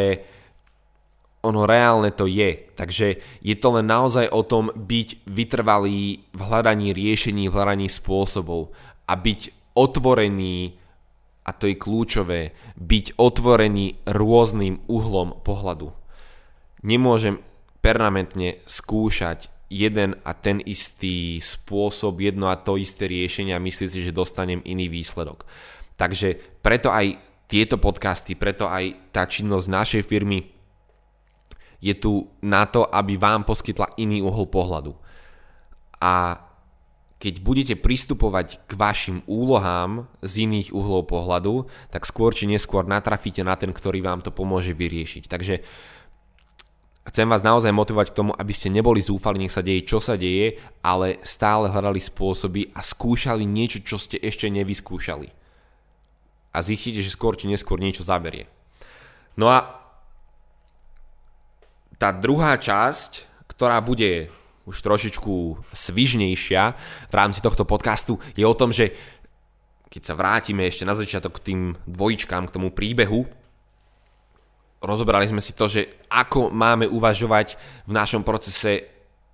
[1.43, 2.71] ono reálne to je.
[2.73, 8.71] Takže je to len naozaj o tom byť vytrvalý v hľadaní riešení, v hľadaní spôsobov
[9.05, 10.79] a byť otvorený,
[11.43, 15.91] a to je kľúčové, byť otvorený rôznym uhlom pohľadu.
[16.87, 17.43] Nemôžem
[17.83, 23.99] permanentne skúšať jeden a ten istý spôsob, jedno a to isté riešenie a myslieť si,
[24.05, 25.43] že dostanem iný výsledok.
[25.99, 27.19] Takže preto aj
[27.51, 30.52] tieto podcasty, preto aj tá činnosť našej firmy
[31.83, 34.95] je tu na to, aby vám poskytla iný uhol pohľadu.
[35.99, 36.39] A
[37.19, 43.43] keď budete pristupovať k vašim úlohám z iných uhlov pohľadu, tak skôr či neskôr natrafíte
[43.43, 45.31] na ten, ktorý vám to pomôže vyriešiť.
[45.31, 45.63] Takže
[47.07, 50.19] chcem vás naozaj motivovať k tomu, aby ste neboli zúfali, nech sa deje, čo sa
[50.19, 55.31] deje, ale stále hľadali spôsoby a skúšali niečo, čo ste ešte nevyskúšali.
[56.51, 58.51] A zistíte, že skôr či neskôr niečo zaberie.
[59.39, 59.82] No a
[62.03, 64.27] tá druhá časť, ktorá bude
[64.67, 66.63] už trošičku svižnejšia
[67.07, 68.91] v rámci tohto podcastu, je o tom, že
[69.87, 73.23] keď sa vrátime ešte na začiatok k tým dvojičkám, k tomu príbehu,
[74.83, 77.55] rozobrali sme si to, že ako máme uvažovať
[77.87, 78.83] v našom procese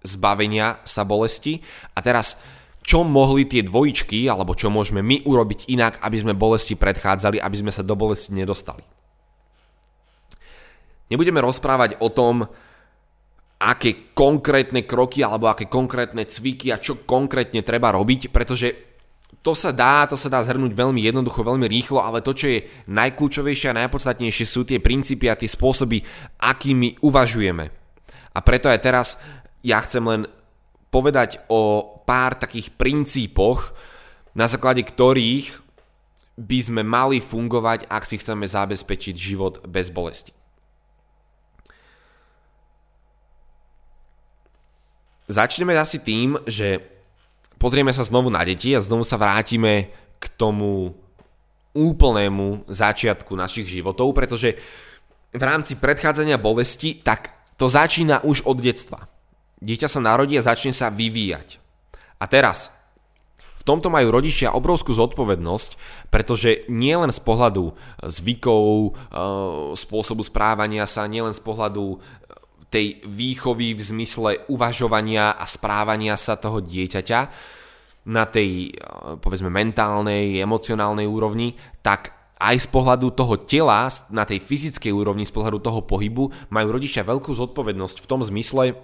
[0.05, 1.65] zbavenia sa bolesti
[1.97, 2.37] a teraz
[2.85, 7.55] čo mohli tie dvojičky, alebo čo môžeme my urobiť inak, aby sme bolesti predchádzali, aby
[7.65, 8.98] sme sa do bolesti nedostali.
[11.09, 12.45] Nebudeme rozprávať o tom,
[13.59, 18.89] aké konkrétne kroky alebo aké konkrétne cviky a čo konkrétne treba robiť, pretože
[19.43, 22.65] to sa dá, to sa dá zhrnúť veľmi jednoducho, veľmi rýchlo, ale to, čo je
[22.91, 26.03] najkľúčovejšie a najpodstatnejšie sú tie princípy a tie spôsoby,
[26.39, 27.65] akými uvažujeme.
[28.35, 29.07] A preto aj teraz
[29.63, 30.21] ja chcem len
[30.91, 33.75] povedať o pár takých princípoch,
[34.35, 35.51] na základe ktorých
[36.39, 40.38] by sme mali fungovať, ak si chceme zabezpečiť život bez bolesti.
[45.29, 46.81] Začneme asi tým, že
[47.61, 50.97] pozrieme sa znovu na deti a znovu sa vrátime k tomu
[51.77, 54.57] úplnému začiatku našich životov, pretože
[55.29, 59.05] v rámci predchádzania bolesti, tak to začína už od detstva.
[59.61, 61.61] Dieťa sa narodí a začne sa vyvíjať.
[62.17, 62.73] A teraz,
[63.59, 65.77] v tomto majú rodičia obrovskú zodpovednosť,
[66.09, 68.91] pretože nie len z pohľadu zvykov, e,
[69.75, 71.99] spôsobu správania sa, nie len z pohľadu
[72.69, 77.19] tej výchovy v zmysle uvažovania a správania sa toho dieťaťa
[78.09, 84.39] na tej, eh, povedzme, mentálnej, emocionálnej úrovni, tak aj z pohľadu toho tela, na tej
[84.39, 88.79] fyzickej úrovni, z pohľadu toho pohybu, majú rodičia veľkú zodpovednosť v tom zmysle,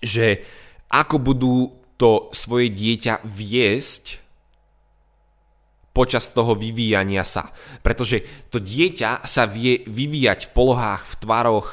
[0.00, 0.40] že
[0.88, 4.24] ako budú to svoje dieťa viesť
[5.92, 7.52] počas toho vyvíjania sa.
[7.80, 11.68] Pretože to dieťa sa vie vyvíjať v polohách, v tvaroch,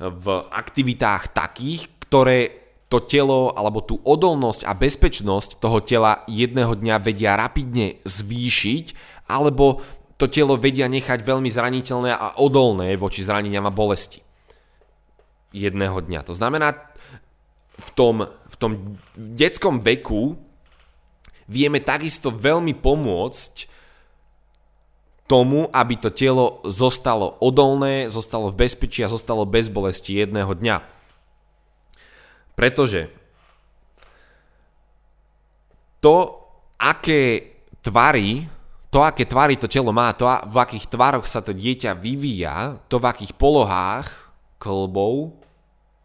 [0.00, 6.96] v aktivitách takých, ktoré to telo alebo tú odolnosť a bezpečnosť toho tela jedného dňa
[7.02, 8.94] vedia rapidne zvýšiť,
[9.26, 9.82] alebo
[10.16, 14.22] to telo vedia nechať veľmi zraniteľné a odolné voči zraneniam a bolesti.
[15.50, 16.20] Jedného dňa.
[16.24, 16.78] To znamená,
[17.76, 18.72] v tom, v tom
[19.16, 20.38] detskom veku
[21.50, 23.75] vieme takisto veľmi pomôcť
[25.26, 30.76] tomu, aby to telo zostalo odolné, zostalo v bezpečí a zostalo bez bolesti jedného dňa.
[32.54, 33.10] Pretože
[35.98, 36.30] to,
[36.78, 37.52] aké
[37.82, 38.46] tvary,
[38.88, 43.02] to, aké tvary to telo má, to, v akých tvaroch sa to dieťa vyvíja, to,
[43.02, 44.08] v akých polohách
[44.62, 45.42] klbov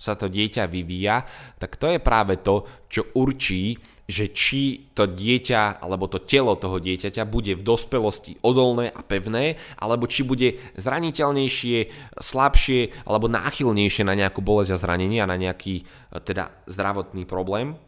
[0.01, 1.21] sa to dieťa vyvíja,
[1.61, 3.77] tak to je práve to, čo určí,
[4.11, 9.55] že či to dieťa alebo to telo toho dieťaťa bude v dospelosti odolné a pevné,
[9.79, 15.81] alebo či bude zraniteľnejšie, slabšie alebo náchylnejšie na nejakú bolesť a zranenie a na nejaký
[15.81, 15.83] e,
[16.19, 17.79] teda zdravotný problém.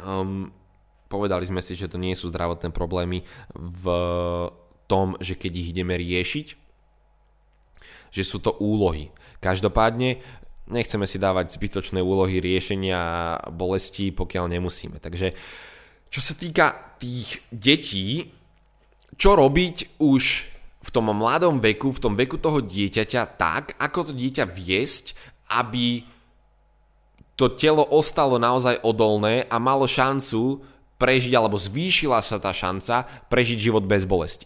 [0.00, 0.48] Um,
[1.12, 3.84] povedali sme si, že to nie sú zdravotné problémy v
[4.88, 6.46] tom, že keď ich ideme riešiť,
[8.08, 9.12] že sú to úlohy.
[9.44, 10.24] Každopádne
[10.70, 15.02] nechceme si dávať zbytočné úlohy riešenia bolesti, pokiaľ nemusíme.
[15.02, 15.34] Takže
[16.10, 18.30] čo sa týka tých detí,
[19.18, 20.22] čo robiť už
[20.80, 25.12] v tom mladom veku, v tom veku toho dieťaťa tak, ako to dieťa viesť,
[25.52, 26.02] aby
[27.36, 30.60] to telo ostalo naozaj odolné a malo šancu
[31.00, 34.44] prežiť, alebo zvýšila sa tá šanca prežiť život bez bolesti.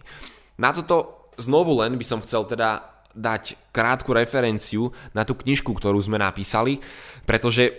[0.54, 5.98] Na toto znovu len by som chcel teda dať krátku referenciu na tú knižku, ktorú
[6.02, 6.82] sme napísali,
[7.24, 7.70] pretože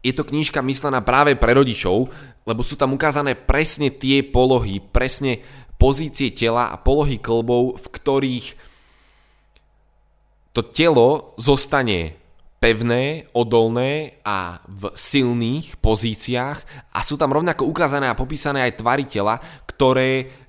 [0.00, 2.10] je to knižka myslená práve pre rodičov,
[2.44, 5.44] lebo sú tam ukázané presne tie polohy, presne
[5.76, 8.46] pozície tela a polohy klbov, v ktorých
[10.50, 12.20] to telo zostane
[12.60, 16.58] pevné, odolné a v silných pozíciách.
[16.92, 20.39] A sú tam rovnako ukázané a popísané aj tvary tela, ktoré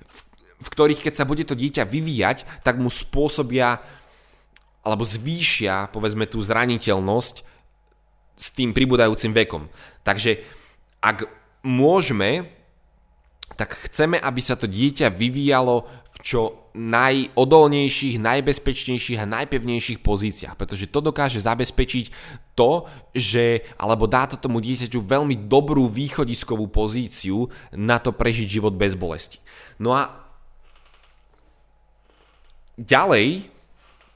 [0.62, 3.82] v ktorých keď sa bude to dieťa vyvíjať, tak mu spôsobia
[4.82, 7.46] alebo zvýšia, povedzme, tú zraniteľnosť
[8.34, 9.70] s tým pribúdajúcim vekom.
[10.02, 10.42] Takže
[10.98, 11.30] ak
[11.62, 12.50] môžeme,
[13.54, 20.88] tak chceme, aby sa to dieťa vyvíjalo v čo najodolnejších, najbezpečnejších a najpevnejších pozíciách, pretože
[20.88, 22.06] to dokáže zabezpečiť
[22.56, 28.72] to, že, alebo dá to tomu dieťaťu veľmi dobrú východiskovú pozíciu na to prežiť život
[28.72, 29.36] bez bolesti.
[29.76, 30.21] No a
[32.78, 33.50] ďalej,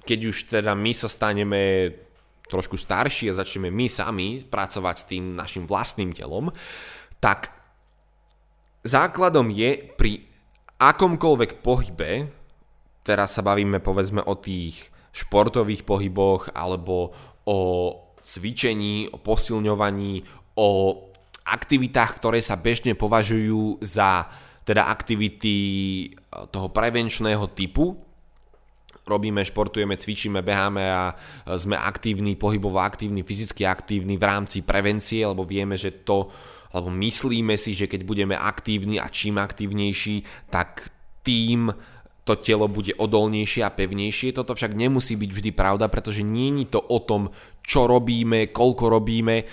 [0.07, 1.93] keď už teda my sa staneme
[2.47, 6.55] trošku starší a začneme my sami pracovať s tým našim vlastným telom,
[7.19, 7.51] tak
[8.87, 10.23] základom je pri
[10.79, 12.31] akomkoľvek pohybe,
[13.03, 17.11] teraz sa bavíme povedzme o tých športových pohyboch alebo
[17.49, 17.59] o
[18.23, 20.23] cvičení, o posilňovaní,
[20.59, 20.69] o
[21.47, 24.27] aktivitách, ktoré sa bežne považujú za
[24.67, 25.55] teda aktivity
[26.51, 28.06] toho prevenčného typu,
[29.07, 31.15] robíme, športujeme, cvičíme, beháme a
[31.55, 36.27] sme aktívni, pohybovo aktívni, fyzicky aktívni v rámci prevencie, lebo vieme, že to,
[36.75, 40.91] alebo myslíme si, že keď budeme aktívni a čím aktívnejší, tak
[41.23, 41.71] tým
[42.27, 44.35] to telo bude odolnejšie a pevnejšie.
[44.35, 47.31] Toto však nemusí byť vždy pravda, pretože nie je to o tom,
[47.63, 49.47] čo robíme, koľko robíme,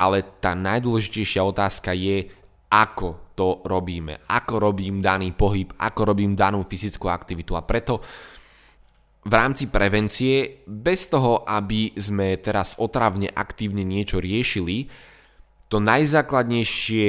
[0.00, 2.32] ale tá najdôležitejšia otázka je,
[2.72, 7.52] ako to robíme, ako robím daný pohyb, ako robím danú fyzickú aktivitu.
[7.52, 8.00] A preto
[9.24, 14.92] v rámci prevencie, bez toho, aby sme teraz otravne aktívne niečo riešili,
[15.72, 17.08] to najzákladnejšie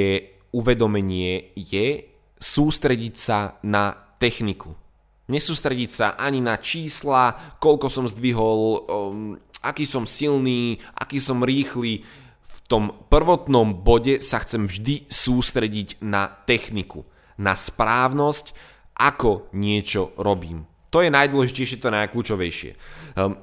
[0.56, 2.08] uvedomenie je
[2.40, 4.80] sústrediť sa na techniku.
[5.28, 12.08] Nesústrediť sa ani na čísla, koľko som zdvihol, um, aký som silný, aký som rýchly.
[12.46, 17.04] V tom prvotnom bode sa chcem vždy sústrediť na techniku,
[17.36, 18.56] na správnosť,
[18.96, 20.70] ako niečo robím.
[20.96, 22.72] To je najdôležitejšie, to najkľúčovejšie.
[23.20, 23.36] Um,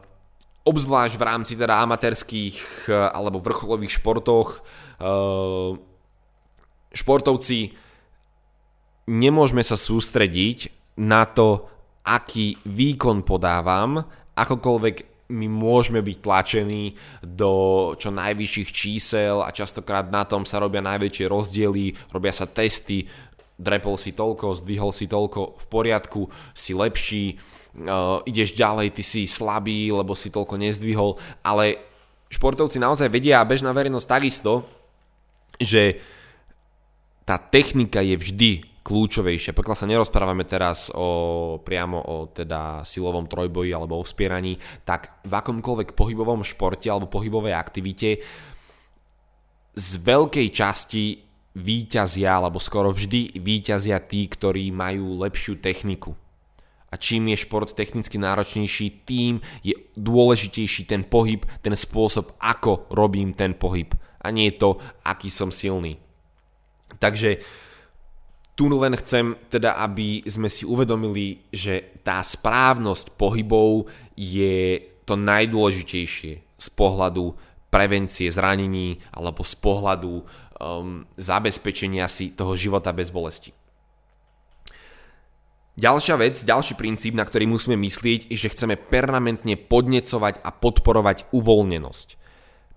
[0.64, 4.64] obzvlášť v rámci teda amatérských uh, alebo vrcholových športoch
[5.04, 5.76] uh,
[6.96, 7.76] športovci
[9.12, 11.68] nemôžeme sa sústrediť na to,
[12.08, 14.00] aký výkon podávam,
[14.32, 16.92] akokoľvek my môžeme byť tlačení
[17.24, 17.52] do
[17.96, 23.08] čo najvyšších čísel a častokrát na tom sa robia najväčšie rozdiely, robia sa testy,
[23.62, 27.38] drepol si toľko, zdvihol si toľko, v poriadku, si lepší,
[27.86, 31.78] uh, ideš ďalej, ty si slabý, lebo si toľko nezdvihol, ale
[32.26, 34.66] športovci naozaj vedia a bežná verejnosť takisto,
[35.62, 36.02] že
[37.22, 38.50] tá technika je vždy
[38.82, 39.54] kľúčovejšia.
[39.54, 45.32] Pokiaľ sa nerozprávame teraz o, priamo o teda silovom trojboji alebo o vspieraní, tak v
[45.38, 48.18] akomkoľvek pohybovom športe alebo pohybovej aktivite
[49.72, 51.04] z veľkej časti
[51.52, 56.16] výťazia, alebo skoro vždy výťazia tí, ktorí majú lepšiu techniku.
[56.92, 63.32] A čím je šport technicky náročnejší, tým je dôležitejší ten pohyb, ten spôsob, ako robím
[63.32, 63.96] ten pohyb.
[64.20, 64.76] A nie to,
[65.08, 65.96] aký som silný.
[67.00, 67.40] Takže
[68.52, 76.32] tu len chcem teda, aby sme si uvedomili, že tá správnosť pohybov je to najdôležitejšie
[76.44, 77.32] z pohľadu
[77.72, 80.22] prevencie zranení alebo z pohľadu
[80.62, 83.50] um, zabezpečenia si toho života bez bolesti.
[85.72, 91.32] Ďalšia vec, ďalší princíp, na ktorý musíme myslieť, je, že chceme permanentne podnecovať a podporovať
[91.32, 92.08] uvoľnenosť.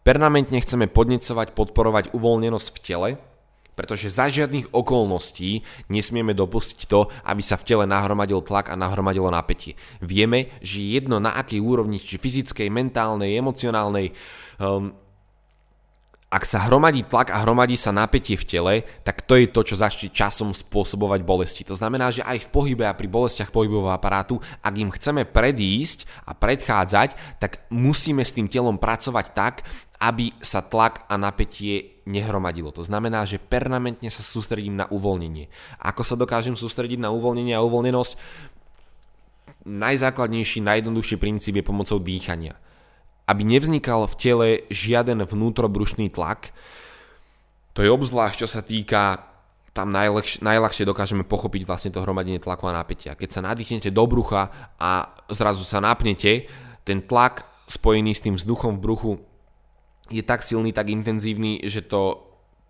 [0.07, 3.09] Permanentne chceme podnecovať, podporovať uvoľnenosť v tele,
[3.75, 9.27] pretože za žiadnych okolností nesmieme dopustiť to, aby sa v tele nahromadil tlak a nahromadilo
[9.27, 9.75] napätie.
[9.99, 14.15] Vieme, že jedno na akej úrovni, či fyzickej, mentálnej, emocionálnej,
[14.63, 14.95] um,
[16.35, 18.73] ak sa hromadí tlak a hromadí sa napätie v tele,
[19.07, 21.63] tak to je to, čo začne časom spôsobovať bolesti.
[21.63, 26.03] To znamená, že aj v pohybe a pri bolestiach pohybového aparátu, ak im chceme predísť
[26.27, 29.63] a predchádzať, tak musíme s tým telom pracovať tak,
[30.03, 32.75] aby sa tlak a napätie nehromadilo.
[32.75, 35.47] To znamená, že permanentne sa sústredím na uvoľnenie.
[35.87, 38.13] Ako sa dokážem sústrediť na uvoľnenie a uvoľnenosť?
[39.65, 42.59] Najzákladnejší, najjednoduchší princíp je pomocou dýchania
[43.25, 46.53] aby nevznikal v tele žiaden vnútrobrušný tlak.
[47.73, 49.25] To je obzvlášť, čo sa týka,
[49.75, 53.19] tam najľahšie, najľahšie dokážeme pochopiť vlastne to hromadenie tlaku a napätia.
[53.19, 54.47] Keď sa nadýchnete do brucha
[54.79, 56.47] a zrazu sa napnete,
[56.87, 59.11] ten tlak spojený s tým vzduchom v bruchu
[60.07, 62.23] je tak silný, tak intenzívny, že to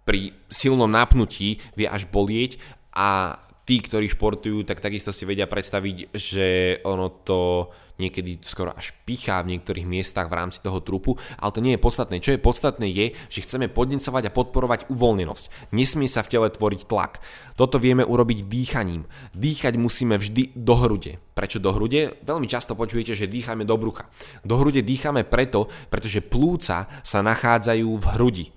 [0.08, 2.58] pri silnom napnutí vie až bolieť
[2.96, 8.92] a tí, ktorí športujú, tak takisto si vedia predstaviť, že ono to niekedy skoro až
[9.08, 12.20] pichá v niektorých miestach v rámci toho trupu, ale to nie je podstatné.
[12.20, 15.72] Čo je podstatné je, že chceme podnecovať a podporovať uvoľnenosť.
[15.72, 17.24] Nesmie sa v tele tvoriť tlak.
[17.56, 19.08] Toto vieme urobiť dýchaním.
[19.32, 21.24] Dýchať musíme vždy do hrude.
[21.36, 22.20] Prečo do hrude?
[22.24, 24.12] Veľmi často počujete, že dýchame do brucha.
[24.44, 28.48] Do hrude dýchame preto, pretože plúca sa nachádzajú v hrudi.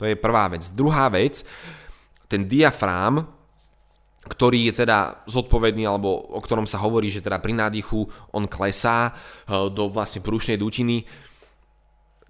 [0.00, 0.66] To je prvá vec.
[0.72, 1.44] Druhá vec,
[2.26, 3.41] ten diafrám
[4.22, 9.10] ktorý je teda zodpovedný, alebo o ktorom sa hovorí, že teda pri nádychu on klesá
[9.10, 9.12] e,
[9.74, 11.02] do vlastne prúšnej dutiny.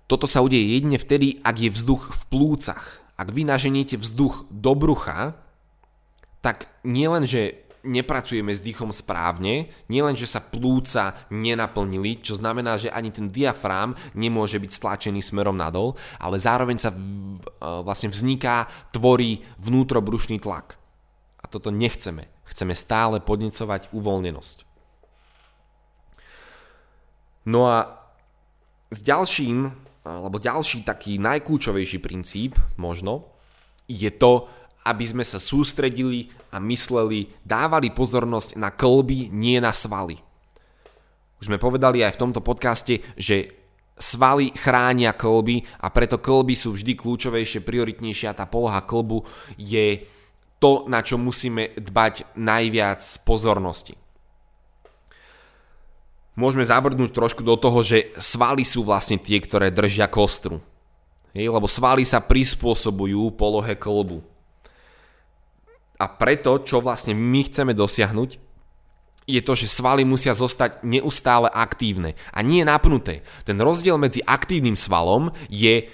[0.08, 2.84] Toto sa udeje jedine vtedy, ak je vzduch v plúcach.
[3.20, 5.36] Ak vy naženiete vzduch do brucha,
[6.40, 12.88] tak nielen, že nepracujeme s dýchom správne, nielen, že sa plúca nenaplnili, čo znamená, že
[12.88, 18.64] ani ten diafrám nemôže byť stlačený smerom nadol, ale zároveň sa v, e, vlastne vzniká,
[18.96, 20.81] tvorí vnútrobrušný tlak
[21.48, 22.28] toto nechceme.
[22.46, 24.68] Chceme stále podnecovať uvoľnenosť.
[27.48, 27.98] No a
[28.92, 29.72] s ďalším,
[30.06, 33.32] alebo ďalší taký najkľúčovejší princíp možno,
[33.90, 34.46] je to,
[34.86, 40.18] aby sme sa sústredili a mysleli, dávali pozornosť na klby, nie na svaly.
[41.42, 43.50] Už sme povedali aj v tomto podcaste, že
[43.98, 48.34] svaly chránia klby a preto klby sú vždy kľúčovejšie, prioritnejšia.
[48.34, 49.22] Tá poloha klbu
[49.58, 50.06] je
[50.62, 53.98] to, na čo musíme dbať najviac pozornosti.
[56.38, 60.62] Môžeme zabrdnúť trošku do toho, že svaly sú vlastne tie, ktoré držia kostru.
[61.34, 64.22] Hej, lebo svaly sa prispôsobujú polohe klbu.
[66.00, 68.40] A preto, čo vlastne my chceme dosiahnuť,
[69.22, 73.22] je to, že svaly musia zostať neustále aktívne a nie napnuté.
[73.46, 75.86] Ten rozdiel medzi aktívnym svalom je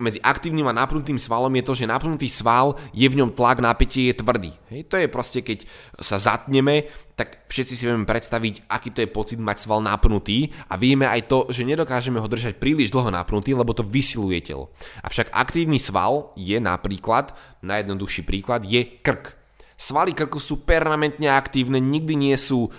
[0.00, 4.10] medzi aktívnym a napnutým svalom je to, že napnutý sval je v ňom tlak, napätie
[4.10, 4.52] je tvrdý.
[4.72, 5.68] Hej, to je proste, keď
[6.00, 10.80] sa zatneme, tak všetci si vieme predstaviť, aký to je pocit mať sval napnutý a
[10.80, 14.72] vieme aj to, že nedokážeme ho držať príliš dlho napnutý, lebo to vysiluje telo.
[15.04, 19.36] Avšak aktívny sval je napríklad, najjednoduchší príklad, je krk.
[19.76, 22.72] Svaly krku sú permanentne aktívne, nikdy nie sú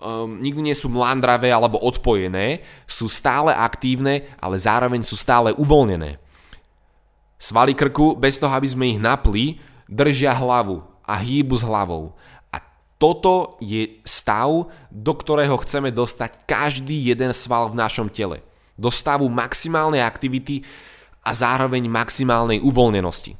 [0.00, 6.20] um, nikdy nie sú mlandravé alebo odpojené, sú stále aktívne, ale zároveň sú stále uvoľnené.
[7.36, 12.16] Svaly krku, bez toho, aby sme ich napli, držia hlavu a hýbu s hlavou.
[12.50, 12.58] A
[12.96, 18.40] toto je stav, do ktorého chceme dostať každý jeden sval v našom tele.
[18.76, 20.64] Do stavu maximálnej aktivity
[21.24, 23.36] a zároveň maximálnej uvoľnenosti.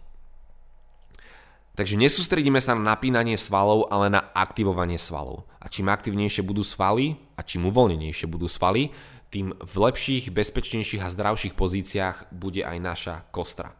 [1.77, 5.45] Takže nesústredíme sa na napínanie svalov, ale na aktivovanie svalov.
[5.61, 8.97] A čím aktivnejšie budú svaly a čím uvoľnenejšie budú svaly,
[9.29, 13.77] tým v lepších, bezpečnejších a zdravších pozíciách bude aj naša kostra.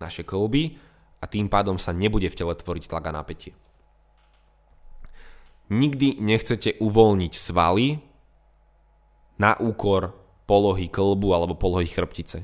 [0.00, 0.80] Naše kolby
[1.20, 3.52] a tým pádom sa nebude v tele tvoriť tlak a napätie.
[5.70, 8.02] Nikdy nechcete uvoľniť svaly
[9.38, 10.16] na úkor
[10.48, 12.42] polohy klbu alebo polohy chrbtice.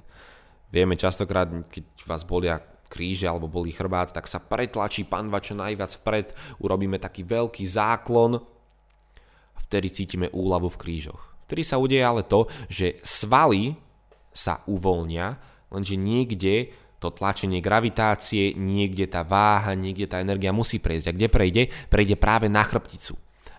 [0.71, 5.91] Vieme častokrát, keď vás bolia kríže alebo bolí chrbát, tak sa pretlačí panva čo najviac
[5.91, 6.27] vpred,
[6.63, 8.39] urobíme taký veľký záklon
[9.67, 11.23] vtedy cítime úľavu v krížoch.
[11.51, 13.75] Vtedy sa udeje ale to, že svaly
[14.31, 15.39] sa uvoľnia,
[15.75, 16.71] lenže niekde
[17.07, 21.07] to tlačenie gravitácie, niekde tá váha, niekde tá energia musí prejsť.
[21.07, 21.63] A kde prejde?
[21.87, 23.15] Prejde práve na chrbticu.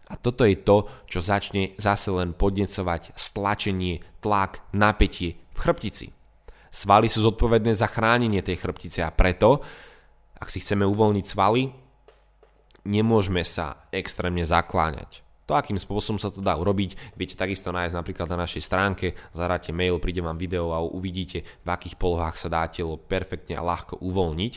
[0.07, 6.07] A toto je to, čo začne zase len podnecovať stlačenie, tlak, napätie v chrbtici.
[6.71, 9.63] Svaly sú zodpovedné za chránenie tej chrbtice a preto,
[10.37, 11.71] ak si chceme uvoľniť svaly,
[12.87, 15.26] nemôžeme sa extrémne zakláňať.
[15.47, 19.71] To, akým spôsobom sa to dá urobiť, viete takisto nájsť napríklad na našej stránke, zadáte
[19.71, 24.03] mail, príde vám video a uvidíte, v akých polohách sa dá telo perfektne a ľahko
[24.03, 24.53] uvoľniť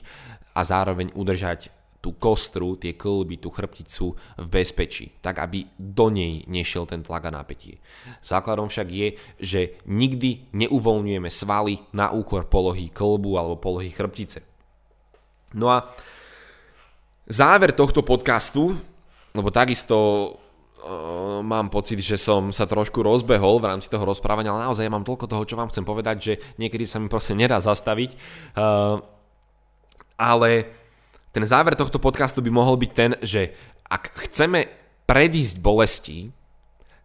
[0.58, 1.70] a zároveň udržať
[2.00, 7.28] tú kostru, tie klby, tú chrbticu v bezpečí, tak aby do nej nešiel ten tlak
[7.28, 7.76] a napätie.
[8.24, 14.40] Základom však je, že nikdy neuvoľňujeme svaly na úkor polohy klbu alebo polohy chrbtice.
[15.52, 15.92] No a
[17.28, 18.74] záver tohto podcastu,
[19.36, 20.34] lebo takisto
[20.82, 24.92] uh, mám pocit, že som sa trošku rozbehol v rámci toho rozprávania, ale naozaj ja
[24.92, 28.16] mám toľko toho, čo vám chcem povedať, že niekedy sa mi proste nedá zastaviť.
[28.56, 29.04] Uh,
[30.20, 30.68] ale
[31.32, 33.54] ten záver tohto podcastu by mohol byť ten, že
[33.86, 34.66] ak chceme
[35.06, 36.30] predísť bolesti,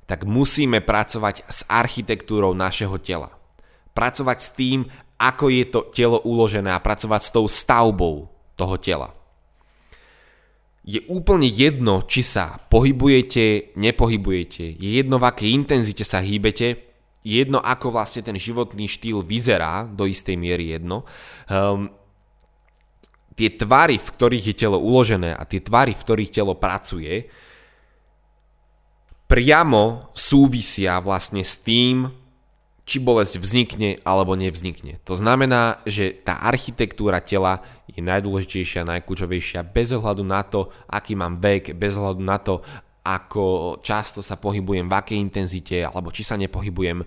[0.05, 3.33] tak musíme pracovať s architektúrou našeho tela.
[3.97, 4.79] Pracovať s tým,
[5.17, 9.15] ako je to telo uložené a pracovať s tou stavbou toho tela.
[10.85, 16.85] Je úplne jedno, či sa pohybujete, nepohybujete, je jedno, v akej intenzite sa hýbete,
[17.25, 21.01] je jedno, ako vlastne ten životný štýl vyzerá, do istej miery jedno.
[21.49, 21.89] Um,
[23.33, 27.25] tie tvary, v ktorých je telo uložené a tie tvary, v ktorých telo pracuje,
[29.25, 32.05] priamo súvisia vlastne s tým,
[32.85, 35.01] či bolesť vznikne alebo nevznikne.
[35.09, 41.41] To znamená, že tá architektúra tela je najdôležitejšia, najkľúčovejšia bez ohľadu na to, aký mám
[41.41, 42.61] vek, bez ohľadu na to,
[43.01, 47.01] ako často sa pohybujem, v akej intenzite, alebo či sa nepohybujem.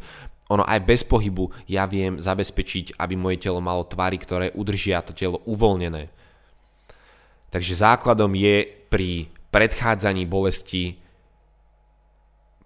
[0.51, 5.15] Ono aj bez pohybu ja viem zabezpečiť, aby moje telo malo tvary, ktoré udržia to
[5.15, 6.11] telo uvoľnené.
[7.55, 10.99] Takže základom je pri predchádzaní bolesti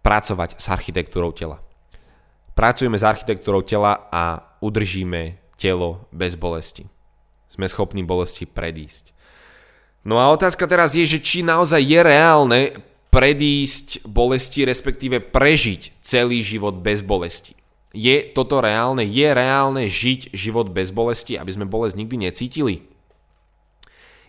[0.02, 1.62] pracovať s architektúrou tela.
[2.52, 6.84] Pracujeme s architektúrou tela a udržíme telo bez bolesti.
[7.48, 9.12] Sme schopní bolesti predísť.
[10.02, 12.60] No a otázka teraz je, že či naozaj je reálne
[13.12, 17.54] predísť bolesti, respektíve prežiť celý život bez bolesti.
[17.92, 19.04] Je toto reálne?
[19.04, 22.88] Je reálne žiť život bez bolesti, aby sme bolesť nikdy necítili?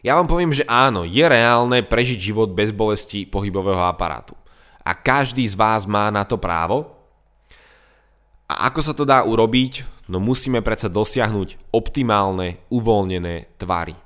[0.03, 4.35] Ja vám poviem, že áno, je reálne prežiť život bez bolesti pohybového aparátu.
[4.83, 7.02] A každý z vás má na to právo.
[8.53, 10.05] A ako sa to dá urobiť?
[10.13, 13.97] No musíme predsa dosiahnuť optimálne, uvoľnené tvary.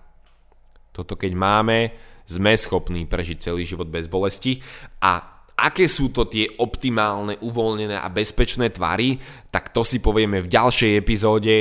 [0.95, 1.91] Toto keď máme,
[2.23, 4.63] sme schopní prežiť celý život bez bolesti
[5.03, 9.19] a aké sú to tie optimálne, uvoľnené a bezpečné tvary,
[9.51, 11.55] tak to si povieme v ďalšej epizóde,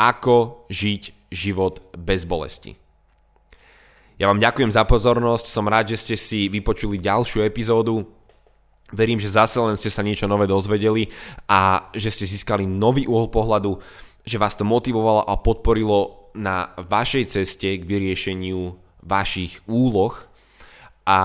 [0.00, 2.72] ako žiť život bez bolesti.
[4.16, 8.16] Ja vám ďakujem za pozornosť, som rád, že ste si vypočuli ďalšiu epizódu.
[8.94, 11.10] Verím, že zase len ste sa niečo nové dozvedeli
[11.50, 13.82] a že ste získali nový uhol pohľadu,
[14.22, 20.14] že vás to motivovalo a podporilo na vašej ceste k vyriešeniu vašich úloh.
[21.06, 21.18] A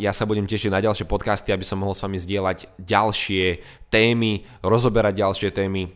[0.00, 3.60] ja sa budem tešiť na ďalšie podcasty, aby som mohol s vami zdieľať ďalšie
[3.92, 5.92] témy, rozoberať ďalšie témy.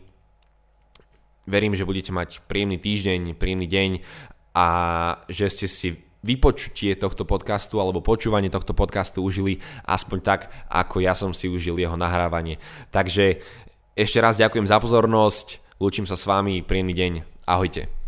[1.49, 3.91] verím, že budete mať príjemný týždeň, príjemný deň
[4.53, 4.67] a
[5.33, 5.89] že ste si
[6.23, 11.79] vypočutie tohto podcastu alebo počúvanie tohto podcastu užili aspoň tak, ako ja som si užil
[11.79, 12.63] jeho nahrávanie.
[12.95, 13.43] Takže
[13.99, 17.13] ešte raz ďakujem za pozornosť, lúčim sa s vami, príjemný deň,
[17.45, 18.02] ahojte.